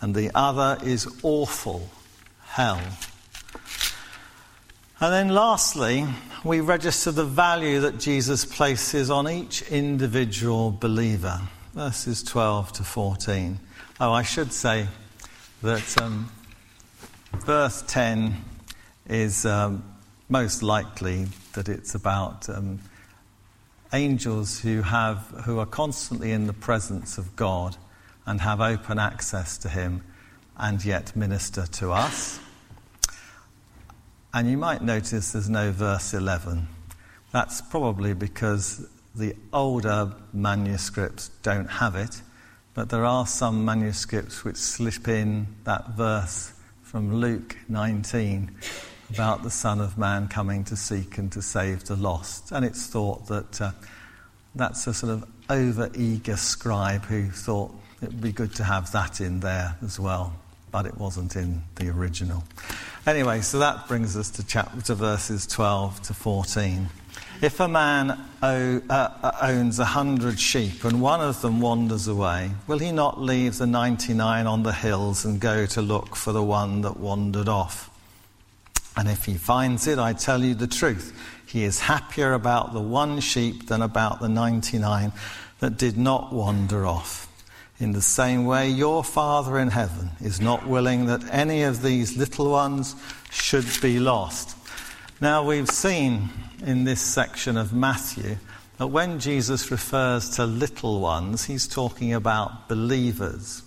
and 0.00 0.14
the 0.14 0.30
other 0.32 0.78
is 0.84 1.08
awful, 1.24 1.90
hell. 2.44 2.80
And 5.00 5.12
then 5.12 5.30
lastly, 5.30 6.06
we 6.44 6.60
register 6.60 7.10
the 7.10 7.24
value 7.24 7.80
that 7.80 7.98
Jesus 7.98 8.44
places 8.44 9.10
on 9.10 9.28
each 9.28 9.62
individual 9.62 10.70
believer. 10.70 11.40
Verses 11.74 12.22
12 12.22 12.74
to 12.74 12.84
14. 12.84 13.58
Oh, 13.98 14.12
I 14.12 14.22
should 14.22 14.52
say 14.52 14.86
that 15.62 16.00
um, 16.00 16.30
verse 17.44 17.82
10 17.86 18.34
is 19.08 19.44
um, 19.44 19.84
most 20.30 20.62
likely 20.62 21.26
that 21.52 21.68
it's 21.68 21.94
about 21.94 22.48
um, 22.48 22.78
angels 23.92 24.60
who, 24.60 24.80
have, 24.80 25.18
who 25.44 25.58
are 25.58 25.66
constantly 25.66 26.32
in 26.32 26.46
the 26.46 26.54
presence 26.54 27.18
of 27.18 27.36
God 27.36 27.76
and 28.24 28.40
have 28.40 28.62
open 28.62 28.98
access 28.98 29.58
to 29.58 29.68
Him 29.68 30.02
and 30.56 30.82
yet 30.82 31.14
minister 31.14 31.66
to 31.66 31.92
us. 31.92 32.40
And 34.32 34.48
you 34.50 34.56
might 34.56 34.80
notice 34.80 35.32
there's 35.32 35.50
no 35.50 35.72
verse 35.72 36.14
11. 36.14 36.68
That's 37.32 37.60
probably 37.60 38.14
because 38.14 38.88
the 39.14 39.36
older 39.52 40.12
manuscripts 40.32 41.28
don't 41.42 41.66
have 41.66 41.96
it, 41.96 42.22
but 42.74 42.88
there 42.88 43.04
are 43.04 43.26
some 43.26 43.64
manuscripts 43.64 44.44
which 44.44 44.56
slip 44.56 45.08
in 45.08 45.46
that 45.64 45.90
verse 45.90 46.52
from 46.82 47.14
Luke 47.16 47.56
19 47.68 48.50
about 49.10 49.42
the 49.42 49.50
Son 49.50 49.80
of 49.80 49.98
Man 49.98 50.28
coming 50.28 50.64
to 50.64 50.76
seek 50.76 51.18
and 51.18 51.30
to 51.32 51.42
save 51.42 51.84
the 51.84 51.96
lost. 51.96 52.52
And 52.52 52.64
it's 52.64 52.86
thought 52.86 53.26
that 53.26 53.60
uh, 53.60 53.72
that's 54.54 54.86
a 54.86 54.94
sort 54.94 55.12
of 55.12 55.24
over 55.48 55.90
eager 55.94 56.36
scribe 56.36 57.04
who 57.04 57.30
thought 57.30 57.74
it 58.02 58.06
would 58.06 58.20
be 58.20 58.32
good 58.32 58.54
to 58.56 58.64
have 58.64 58.92
that 58.92 59.20
in 59.20 59.40
there 59.40 59.76
as 59.82 59.98
well, 59.98 60.32
but 60.70 60.86
it 60.86 60.96
wasn't 60.96 61.36
in 61.36 61.62
the 61.76 61.88
original. 61.90 62.44
Anyway, 63.06 63.40
so 63.40 63.58
that 63.58 63.88
brings 63.88 64.16
us 64.16 64.30
to 64.30 64.46
chapter 64.46 64.94
verses 64.94 65.46
12 65.46 66.02
to 66.02 66.14
14. 66.14 66.88
If 67.42 67.58
a 67.58 67.68
man 67.68 68.20
o- 68.42 68.82
uh, 68.90 69.08
uh 69.22 69.32
owns 69.40 69.78
a 69.78 69.86
hundred 69.86 70.38
sheep 70.38 70.84
and 70.84 71.00
one 71.00 71.22
of 71.22 71.40
them 71.40 71.60
wanders 71.60 72.06
away, 72.06 72.50
will 72.66 72.78
he 72.78 72.92
not 72.92 73.18
leave 73.18 73.56
the 73.56 73.66
99 73.66 74.46
on 74.46 74.62
the 74.62 74.72
hills 74.72 75.24
and 75.24 75.40
go 75.40 75.64
to 75.66 75.80
look 75.80 76.16
for 76.16 76.32
the 76.32 76.42
one 76.42 76.82
that 76.82 76.98
wandered 76.98 77.48
off? 77.48 77.88
And 78.94 79.08
if 79.08 79.24
he 79.24 79.34
finds 79.34 79.86
it, 79.86 79.98
I 79.98 80.12
tell 80.12 80.44
you 80.44 80.54
the 80.54 80.66
truth, 80.66 81.18
he 81.46 81.64
is 81.64 81.80
happier 81.80 82.34
about 82.34 82.74
the 82.74 82.80
one 82.80 83.20
sheep 83.20 83.68
than 83.68 83.80
about 83.80 84.20
the 84.20 84.28
99 84.28 85.12
that 85.60 85.78
did 85.78 85.96
not 85.96 86.34
wander 86.34 86.84
off. 86.84 87.26
In 87.78 87.92
the 87.92 88.02
same 88.02 88.44
way, 88.44 88.68
your 88.68 89.02
Father 89.02 89.58
in 89.58 89.68
heaven 89.68 90.10
is 90.20 90.42
not 90.42 90.66
willing 90.66 91.06
that 91.06 91.22
any 91.30 91.62
of 91.62 91.80
these 91.80 92.18
little 92.18 92.50
ones 92.50 92.94
should 93.30 93.66
be 93.80 93.98
lost. 93.98 94.54
Now, 95.22 95.42
we've 95.42 95.68
seen 95.68 96.30
in 96.64 96.84
this 96.84 97.02
section 97.02 97.58
of 97.58 97.74
Matthew 97.74 98.36
that 98.78 98.86
when 98.86 99.20
Jesus 99.20 99.70
refers 99.70 100.30
to 100.36 100.46
little 100.46 100.98
ones, 101.00 101.44
he's 101.44 101.68
talking 101.68 102.14
about 102.14 102.70
believers. 102.70 103.62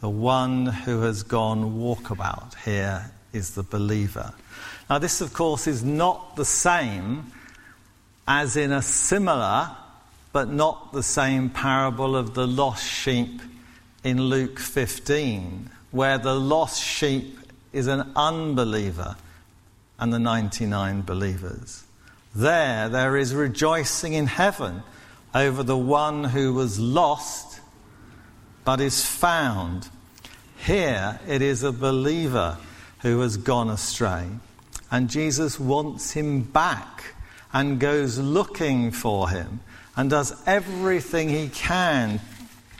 The 0.00 0.08
one 0.08 0.66
who 0.66 1.02
has 1.02 1.22
gone 1.22 1.76
walkabout 1.76 2.56
here 2.64 3.12
is 3.32 3.54
the 3.54 3.62
believer. 3.62 4.34
Now, 4.90 4.98
this, 4.98 5.20
of 5.20 5.32
course, 5.32 5.68
is 5.68 5.84
not 5.84 6.34
the 6.34 6.44
same 6.44 7.30
as 8.26 8.56
in 8.56 8.72
a 8.72 8.82
similar 8.82 9.70
but 10.32 10.48
not 10.48 10.92
the 10.92 11.04
same 11.04 11.50
parable 11.50 12.16
of 12.16 12.34
the 12.34 12.48
lost 12.48 12.84
sheep 12.84 13.40
in 14.02 14.20
Luke 14.20 14.58
15, 14.58 15.70
where 15.92 16.18
the 16.18 16.34
lost 16.34 16.82
sheep 16.82 17.38
is 17.72 17.86
an 17.86 18.10
unbeliever 18.16 19.14
and 19.98 20.12
the 20.12 20.18
99 20.18 21.02
believers. 21.02 21.84
There, 22.34 22.88
there 22.88 23.16
is 23.16 23.34
rejoicing 23.34 24.14
in 24.14 24.26
heaven 24.26 24.82
over 25.34 25.62
the 25.62 25.78
one 25.78 26.24
who 26.24 26.54
was 26.54 26.78
lost 26.78 27.60
but 28.64 28.80
is 28.80 29.04
found. 29.04 29.88
Here 30.58 31.20
it 31.28 31.42
is 31.42 31.62
a 31.62 31.72
believer 31.72 32.56
who 33.00 33.20
has 33.20 33.36
gone 33.36 33.68
astray. 33.68 34.26
And 34.90 35.10
Jesus 35.10 35.60
wants 35.60 36.12
him 36.12 36.42
back 36.42 37.14
and 37.52 37.78
goes 37.78 38.18
looking 38.18 38.90
for 38.90 39.28
him 39.28 39.60
and 39.96 40.10
does 40.10 40.34
everything 40.46 41.28
he 41.28 41.48
can 41.48 42.20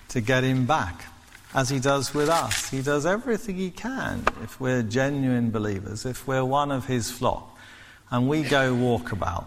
to 0.09 0.21
get 0.21 0.45
him 0.45 0.67
back, 0.67 1.05
as 1.55 1.71
he 1.71 1.79
does 1.79 2.13
with 2.13 2.29
us. 2.29 2.69
He 2.69 2.83
does 2.83 3.07
everything 3.07 3.57
he 3.57 3.71
can 3.71 4.25
if 4.43 4.61
we're 4.61 4.83
genuine 4.83 5.51
believers, 5.51 6.05
if 6.05 6.27
we're 6.27 6.45
one 6.45 6.73
of 6.73 6.87
his 6.87 7.11
flock, 7.11 7.57
and 8.11 8.29
we 8.29 8.43
go 8.43 8.75
walkabout. 8.75 9.47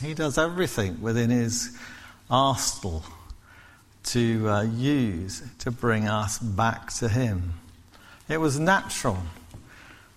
He 0.00 0.14
does 0.14 0.36
everything 0.36 1.00
within 1.00 1.30
his 1.30 1.76
arsenal 2.30 3.04
to 4.04 4.48
uh, 4.48 4.62
use 4.62 5.42
to 5.60 5.70
bring 5.70 6.08
us 6.08 6.38
back 6.38 6.92
to 6.94 7.08
him. 7.08 7.54
It 8.28 8.38
was 8.38 8.58
natural 8.58 9.18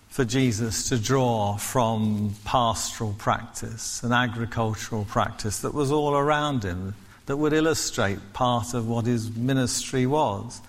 for 0.08 0.24
Jesus 0.24 0.88
to 0.88 0.98
draw 0.98 1.56
from 1.56 2.34
pastoral 2.44 3.14
practice 3.18 4.02
and 4.02 4.12
agricultural 4.12 5.04
practice 5.04 5.60
that 5.60 5.74
was 5.74 5.92
all 5.92 6.16
around 6.16 6.64
him, 6.64 6.94
that 7.26 7.36
would 7.36 7.52
illustrate 7.52 8.32
part 8.32 8.74
of 8.74 8.88
what 8.88 9.06
his 9.06 9.30
ministry 9.30 10.06
was. 10.06 10.60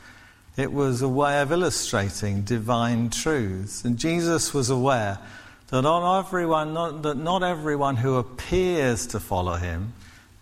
It 0.57 0.73
was 0.73 1.01
a 1.01 1.07
way 1.07 1.39
of 1.39 1.51
illustrating 1.51 2.41
divine 2.41 3.11
truths. 3.11 3.85
And 3.85 3.97
Jesus 3.97 4.53
was 4.53 4.69
aware 4.69 5.19
that 5.67 5.81
not 5.83 6.19
everyone, 6.19 6.73
not, 6.73 7.03
that 7.03 7.17
not 7.17 7.43
everyone 7.43 7.97
who 7.97 8.15
appears 8.15 9.05
to 9.07 9.19
follow 9.19 9.55
him 9.55 9.93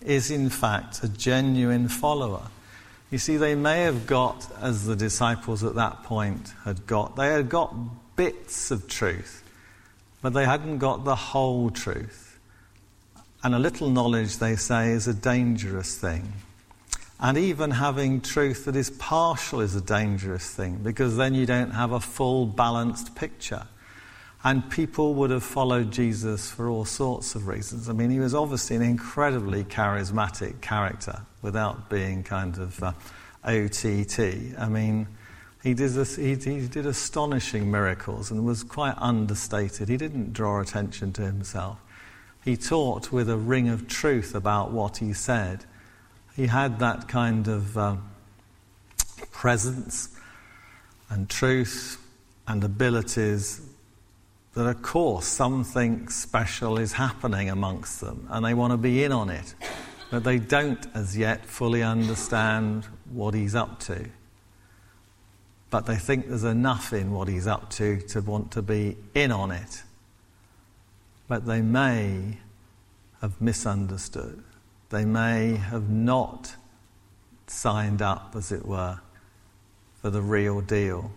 is 0.01 0.32
in 0.32 0.49
fact 0.49 1.04
a 1.04 1.10
genuine 1.10 1.89
follower. 1.89 2.43
You 3.12 3.17
see, 3.17 3.38
they 3.38 3.56
may 3.56 3.82
have 3.82 4.08
got, 4.08 4.47
as 4.62 4.86
the 4.86 4.95
disciples 4.95 5.63
at 5.63 5.75
that 5.75 6.04
point 6.04 6.54
had 6.63 6.88
got, 6.88 7.15
they 7.15 7.28
had 7.28 7.49
got 7.49 7.73
bits 8.15 8.71
of 8.71 8.88
truth, 8.88 9.43
but 10.21 10.34
they 10.34 10.45
hadn't 10.45 10.78
got 10.78 11.04
the 11.04 11.15
whole 11.15 11.69
truth. 11.69 12.24
And 13.45 13.53
a 13.53 13.60
little 13.60 13.91
knowledge, 13.91 14.38
they 14.38 14.55
say, 14.55 14.89
is 14.89 15.08
a 15.08 15.13
dangerous 15.13 15.95
thing. 15.95 16.34
And 17.19 17.38
even 17.38 17.69
having 17.69 18.21
truth 18.21 18.65
that 18.65 18.75
is 18.75 18.89
partial 18.89 19.62
is 19.62 19.75
a 19.75 19.81
dangerous 19.81 20.49
thing 20.49 20.77
because 20.77 21.15
then 21.15 21.36
you 21.36 21.45
don't 21.45 21.69
have 21.69 21.91
a 21.91 21.99
full 21.99 22.47
balanced 22.47 23.13
picture. 23.13 23.67
And 24.43 24.67
people 24.71 25.13
would 25.13 25.29
have 25.29 25.43
followed 25.43 25.91
Jesus 25.91 26.49
for 26.49 26.67
all 26.69 26.86
sorts 26.86 27.36
of 27.36 27.47
reasons. 27.47 27.88
I 27.88 27.93
mean, 27.93 28.10
he 28.10 28.17
was 28.17 28.34
obviously 28.34 28.77
an 28.77 28.81
incredibly 28.81 29.63
charismatic 29.63 30.62
character 30.62 31.21
without 31.43 31.88
being 31.88 32.23
kind 32.23 32.58
of 32.58 32.81
uh, 32.81 32.93
OTT. 33.43 34.58
I 34.58 34.67
mean, 34.67 35.05
he 35.62 35.75
did, 35.75 35.91
this, 35.91 36.15
he, 36.15 36.34
he 36.34 36.67
did 36.67 36.88
astonishing 36.88 37.69
miracles 37.69 38.31
and 38.31 38.43
was 38.43 38.63
quite 38.63 38.95
understated. 38.97 39.88
He 39.88 39.97
didn't 39.97 40.34
draw 40.34 40.62
attention 40.62 41.13
to 41.13 41.21
himself. 41.21 41.77
He 42.45 42.55
taught 42.55 43.12
with 43.12 43.29
a 43.29 43.36
ring 43.38 43.67
of 43.67 43.88
truth 43.88 44.34
about 44.34 44.71
what 44.71 44.97
he 44.97 45.12
said. 45.12 45.65
He 46.36 46.47
had 46.47 46.79
that 46.79 47.10
kind 47.10 47.47
of 47.47 47.77
uh, 47.77 47.95
presence 49.31 50.10
and 51.10 51.29
truth 51.29 52.01
and 52.47 52.63
abilities 52.63 53.62
that, 54.53 54.67
of 54.67 54.81
course, 54.81 55.25
something 55.25 56.08
special 56.08 56.77
is 56.77 56.93
happening 56.93 57.49
amongst 57.49 57.99
them 57.99 58.27
and 58.29 58.45
they 58.45 58.53
want 58.53 58.71
to 58.71 58.77
be 58.77 59.03
in 59.03 59.12
on 59.12 59.29
it, 59.29 59.53
but 60.12 60.23
they 60.23 60.39
don't 60.39 60.88
as 60.93 61.17
yet 61.17 61.45
fully 61.45 61.84
understand 61.84 62.86
what 63.12 63.34
he's 63.34 63.55
up 63.55 63.79
to 63.81 64.05
but 65.75 65.88
they 65.88 65.97
think 65.97 66.29
there's 66.29 66.45
enough 66.45 66.93
in 66.93 67.12
what 67.12 67.27
he's 67.27 67.47
up 67.47 67.69
to 67.69 67.99
to 67.99 68.21
want 68.21 68.49
to 68.51 68.62
be 68.62 68.95
in 69.13 69.29
on 69.29 69.51
it. 69.51 69.84
But 71.27 71.45
they 71.45 71.61
may 71.61 72.38
have 73.21 73.41
misunderstood. 73.41 74.43
They 74.89 75.05
may 75.05 75.55
have 75.55 75.89
not 75.89 76.55
signed 77.47 78.01
up, 78.01 78.35
as 78.35 78.51
it 78.51 78.65
were, 78.65 78.99
for 80.01 80.09
the 80.09 80.21
real 80.21 80.61
deal. 80.61 81.11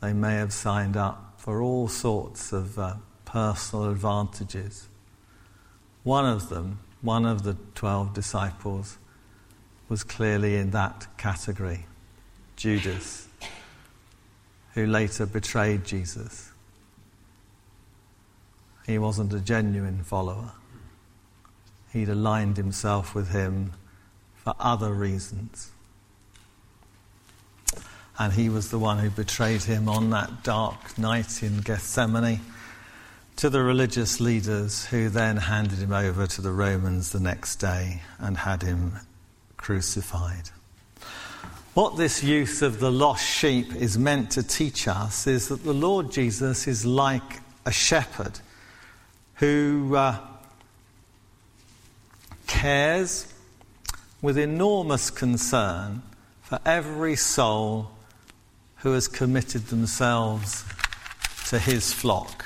They 0.00 0.12
may 0.12 0.36
have 0.36 0.52
signed 0.52 0.96
up 0.96 1.34
for 1.36 1.60
all 1.60 1.88
sorts 1.88 2.52
of 2.52 2.78
uh, 2.78 2.94
personal 3.24 3.90
advantages. 3.90 4.88
One 6.02 6.26
of 6.26 6.48
them, 6.48 6.78
one 7.02 7.26
of 7.26 7.42
the 7.42 7.56
twelve 7.74 8.14
disciples, 8.14 8.98
was 9.88 10.02
clearly 10.04 10.56
in 10.56 10.70
that 10.70 11.06
category 11.18 11.84
Judas 12.56 13.28
who 14.72 14.86
later 14.86 15.26
betrayed 15.26 15.84
Jesus. 15.84 16.50
He 18.86 18.98
wasn't 18.98 19.32
a 19.32 19.40
genuine 19.40 20.02
follower. 20.02 20.52
He'd 21.92 22.08
aligned 22.08 22.56
himself 22.56 23.14
with 23.14 23.30
him 23.30 23.72
for 24.36 24.54
other 24.58 24.92
reasons. 24.92 25.70
And 28.18 28.32
he 28.32 28.48
was 28.48 28.70
the 28.70 28.78
one 28.78 28.98
who 28.98 29.10
betrayed 29.10 29.62
him 29.62 29.88
on 29.88 30.10
that 30.10 30.44
dark 30.44 30.98
night 30.98 31.42
in 31.42 31.60
Gethsemane 31.60 32.40
to 33.36 33.50
the 33.50 33.62
religious 33.62 34.20
leaders, 34.20 34.86
who 34.86 35.08
then 35.08 35.36
handed 35.36 35.78
him 35.78 35.92
over 35.92 36.26
to 36.26 36.40
the 36.40 36.52
Romans 36.52 37.10
the 37.10 37.18
next 37.18 37.56
day 37.56 38.02
and 38.18 38.36
had 38.36 38.62
him 38.62 38.92
crucified. 39.56 40.50
What 41.74 41.96
this 41.96 42.22
use 42.22 42.62
of 42.62 42.78
the 42.78 42.92
lost 42.92 43.26
sheep 43.26 43.74
is 43.74 43.98
meant 43.98 44.30
to 44.32 44.44
teach 44.44 44.86
us 44.86 45.26
is 45.26 45.48
that 45.48 45.64
the 45.64 45.74
Lord 45.74 46.12
Jesus 46.12 46.68
is 46.68 46.86
like 46.86 47.40
a 47.66 47.72
shepherd 47.72 48.38
who 49.36 49.96
uh, 49.96 50.18
cares 52.46 53.32
with 54.22 54.38
enormous 54.38 55.10
concern 55.10 56.02
for 56.42 56.58
every 56.64 57.16
soul 57.16 57.90
who 58.78 58.92
has 58.92 59.08
committed 59.08 59.66
themselves 59.66 60.64
to 61.48 61.58
his 61.58 61.92
flock. 61.92 62.44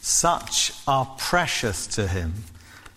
Such 0.00 0.72
are 0.86 1.14
precious 1.18 1.86
to 1.88 2.08
him, 2.08 2.34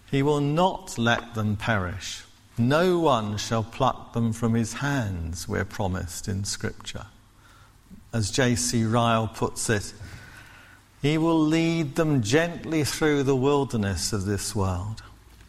he 0.10 0.22
will 0.22 0.42
not 0.42 0.98
let 0.98 1.36
them 1.36 1.56
perish. 1.56 2.24
No 2.58 3.00
one 3.00 3.38
shall 3.38 3.64
pluck 3.64 4.14
them 4.14 4.32
from 4.34 4.54
his 4.54 4.74
hands, 4.74 5.48
we're 5.48 5.66
promised 5.66 6.28
in 6.28 6.44
Scripture. 6.44 7.08
As 8.14 8.30
J.C. 8.30 8.84
Ryle 8.86 9.28
puts 9.28 9.70
it, 9.70 9.94
he 11.04 11.18
will 11.18 11.40
lead 11.40 11.96
them 11.96 12.22
gently 12.22 12.86
through 12.86 13.24
the 13.24 13.36
wilderness 13.36 14.14
of 14.14 14.24
this 14.24 14.56
world. 14.56 15.04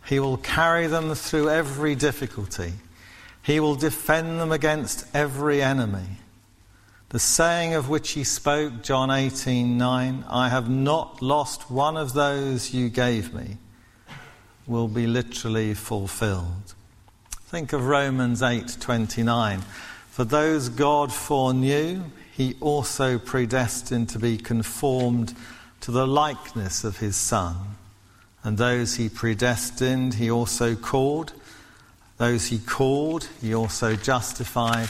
He 0.05 0.19
will 0.19 0.37
carry 0.37 0.89
them 0.89 1.15
through 1.15 1.49
every 1.49 1.95
difficulty. 1.95 2.73
He 3.41 3.61
will 3.61 3.77
defend 3.77 4.41
them 4.41 4.51
against 4.51 5.07
every 5.15 5.63
enemy. 5.63 6.19
The 7.11 7.21
saying 7.21 7.73
of 7.73 7.89
which 7.89 8.11
he 8.11 8.25
spoke, 8.25 8.83
John 8.83 9.11
18:9, 9.11 10.25
I 10.29 10.49
have 10.49 10.69
not 10.69 11.23
lost 11.23 11.71
one 11.71 11.97
of 11.97 12.15
those 12.15 12.75
you 12.75 12.89
gave 12.89 13.33
me, 13.33 13.59
will 14.67 14.89
be 14.89 15.07
literally 15.07 15.73
fulfilled. 15.75 16.75
Think 17.47 17.73
of 17.73 17.87
Romans 17.87 18.43
8:29. 18.43 19.63
For 20.15 20.23
those 20.25 20.69
God 20.69 21.13
foreknew, 21.13 22.05
he 22.37 22.55
also 22.61 23.19
predestined 23.19 24.11
to 24.11 24.21
be 24.21 24.39
conformed 24.39 25.35
to 25.81 25.91
the 25.91 26.07
likeness 26.07 26.85
of 26.85 26.99
his 26.99 27.17
son. 27.17 27.57
And 28.45 28.57
those 28.57 28.95
he 28.95 29.09
predestined, 29.09 30.15
he 30.15 30.31
also 30.31 30.77
called. 30.77 31.33
Those 32.19 32.47
he 32.47 32.61
called, 32.61 33.29
he 33.41 33.57
also 33.57 33.97
justified. 33.97 34.89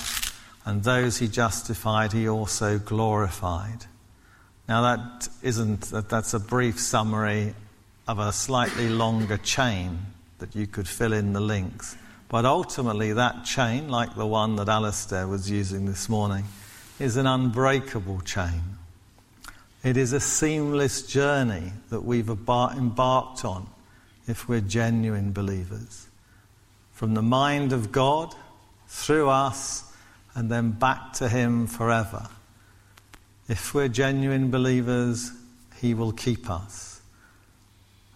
And 0.66 0.84
those 0.84 1.16
he 1.16 1.26
justified, 1.26 2.12
he 2.12 2.28
also 2.28 2.78
glorified. 2.78 3.86
Now 4.68 4.82
that 4.82 5.30
isn't 5.40 5.80
that, 5.92 6.10
that's 6.10 6.34
a 6.34 6.38
brief 6.38 6.78
summary 6.78 7.54
of 8.06 8.18
a 8.18 8.30
slightly 8.30 8.90
longer 8.90 9.38
chain 9.38 10.00
that 10.36 10.54
you 10.54 10.66
could 10.66 10.86
fill 10.86 11.14
in 11.14 11.32
the 11.32 11.40
links. 11.40 11.96
But 12.28 12.44
ultimately, 12.44 13.12
that 13.12 13.44
chain, 13.44 13.88
like 13.88 14.16
the 14.16 14.26
one 14.26 14.56
that 14.56 14.68
Alistair 14.68 15.26
was 15.26 15.50
using 15.50 15.86
this 15.86 16.08
morning, 16.08 16.44
is 16.98 17.16
an 17.16 17.26
unbreakable 17.26 18.20
chain. 18.20 18.78
It 19.82 19.96
is 19.96 20.12
a 20.12 20.20
seamless 20.20 21.06
journey 21.06 21.72
that 21.90 22.04
we've 22.04 22.28
embarked 22.28 23.44
on 23.44 23.66
if 24.26 24.48
we're 24.48 24.60
genuine 24.60 25.32
believers. 25.32 26.06
From 26.92 27.14
the 27.14 27.22
mind 27.22 27.72
of 27.72 27.92
God, 27.92 28.34
through 28.88 29.28
us, 29.28 29.84
and 30.34 30.50
then 30.50 30.70
back 30.70 31.12
to 31.14 31.28
Him 31.28 31.66
forever. 31.66 32.28
If 33.48 33.74
we're 33.74 33.88
genuine 33.88 34.50
believers, 34.50 35.32
He 35.80 35.92
will 35.92 36.12
keep 36.12 36.48
us. 36.48 37.02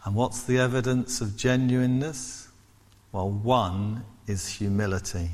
And 0.05 0.15
what's 0.15 0.43
the 0.43 0.59
evidence 0.59 1.21
of 1.21 1.37
genuineness? 1.37 2.48
Well, 3.13 3.31
one 3.31 4.05
is 4.27 4.47
humility. 4.49 5.31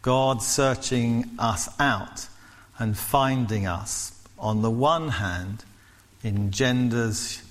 God 0.00 0.42
searching 0.42 1.30
us 1.38 1.68
out 1.78 2.28
and 2.78 2.96
finding 2.96 3.66
us, 3.66 4.18
on 4.38 4.62
the 4.62 4.70
one 4.70 5.08
hand, 5.08 5.64
engenders 6.24 7.42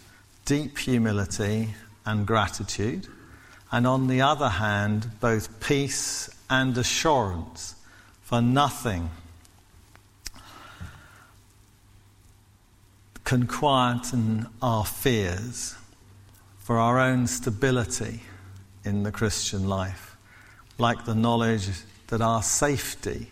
deep 0.45 0.77
humility 0.77 1.75
and 2.05 2.25
gratitude, 2.25 3.07
and 3.71 3.85
on 3.85 4.07
the 4.07 4.21
other 4.21 4.49
hand, 4.49 5.11
both 5.21 5.59
peace 5.59 6.29
and 6.49 6.77
assurance, 6.77 7.75
for 8.23 8.41
nothing 8.41 9.09
can 13.23 13.47
quieten 13.47 14.47
our 14.61 14.83
fears 14.83 15.75
for 16.59 16.77
our 16.77 16.99
own 16.99 17.27
stability 17.27 18.21
in 18.83 19.03
the 19.03 19.11
Christian 19.11 19.67
life, 19.67 20.15
like 20.77 21.05
the 21.05 21.15
knowledge 21.15 21.69
that 22.07 22.21
our 22.21 22.43
safety 22.43 23.27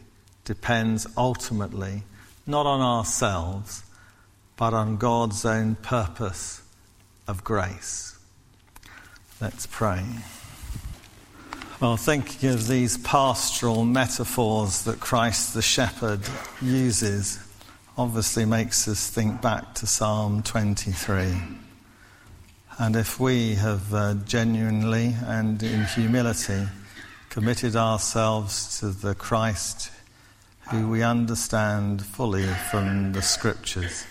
depends 0.46 1.06
ultimately 1.18 2.04
not 2.48 2.66
on 2.66 2.82
ourselves, 2.82 3.84
but 4.58 4.74
on 4.74 4.98
God's 4.98 5.46
own 5.46 5.76
purpose 5.76 6.62
of 7.28 7.44
grace. 7.44 8.18
Let's 9.40 9.68
pray. 9.68 10.04
Well, 11.80 11.96
thinking 11.96 12.50
of 12.50 12.68
these 12.68 12.98
pastoral 12.98 13.86
metaphors 13.86 14.82
that 14.82 15.00
Christ 15.00 15.54
the 15.54 15.62
shepherd 15.62 16.22
uses 16.62 17.40
obviously 17.98 18.46
makes 18.46 18.88
us 18.88 19.10
think 19.10 19.42
back 19.42 19.76
to 19.76 19.88
Psalm 19.88 20.44
23. 20.44 21.34
And 22.82 22.96
if 22.96 23.20
we 23.20 23.56
have 23.56 23.94
uh, 23.94 24.14
genuinely 24.26 25.14
and 25.26 25.62
in 25.62 25.84
humility 25.84 26.66
committed 27.30 27.76
ourselves 27.76 28.80
to 28.80 28.92
the 28.92 29.16
Christ 29.16 29.92
who 30.72 30.88
we 30.88 31.04
understand 31.04 32.06
fully 32.06 32.48
from 32.72 33.12
the 33.12 33.22
scriptures, 33.22 34.06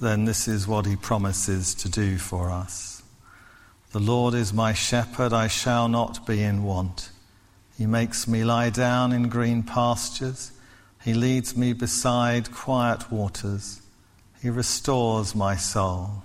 then 0.00 0.24
this 0.24 0.48
is 0.48 0.66
what 0.66 0.84
he 0.84 0.96
promises 0.96 1.76
to 1.76 1.88
do 1.88 2.18
for 2.18 2.50
us. 2.50 3.04
The 3.92 4.00
Lord 4.00 4.34
is 4.34 4.52
my 4.52 4.72
shepherd, 4.72 5.32
I 5.32 5.46
shall 5.46 5.86
not 5.86 6.26
be 6.26 6.42
in 6.42 6.64
want. 6.64 7.10
He 7.78 7.86
makes 7.86 8.26
me 8.26 8.42
lie 8.42 8.70
down 8.70 9.12
in 9.12 9.28
green 9.28 9.62
pastures. 9.62 10.50
He 11.04 11.14
leads 11.14 11.56
me 11.56 11.72
beside 11.72 12.50
quiet 12.50 13.12
waters. 13.12 13.80
He 14.40 14.50
restores 14.50 15.36
my 15.36 15.54
soul. 15.54 16.24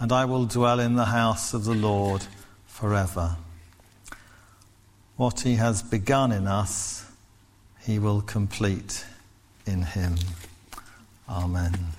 and 0.00 0.12
I 0.12 0.24
will 0.24 0.44
dwell 0.44 0.80
in 0.80 0.94
the 0.94 1.06
house 1.06 1.54
of 1.54 1.64
the 1.64 1.74
Lord 1.74 2.26
forever. 2.66 3.36
What 5.16 5.40
he 5.40 5.56
has 5.56 5.82
begun 5.82 6.30
in 6.30 6.46
us, 6.46 7.04
he 7.80 7.98
will 7.98 8.20
complete 8.20 9.04
in 9.66 9.82
him. 9.82 10.16
Amen. 11.28 11.97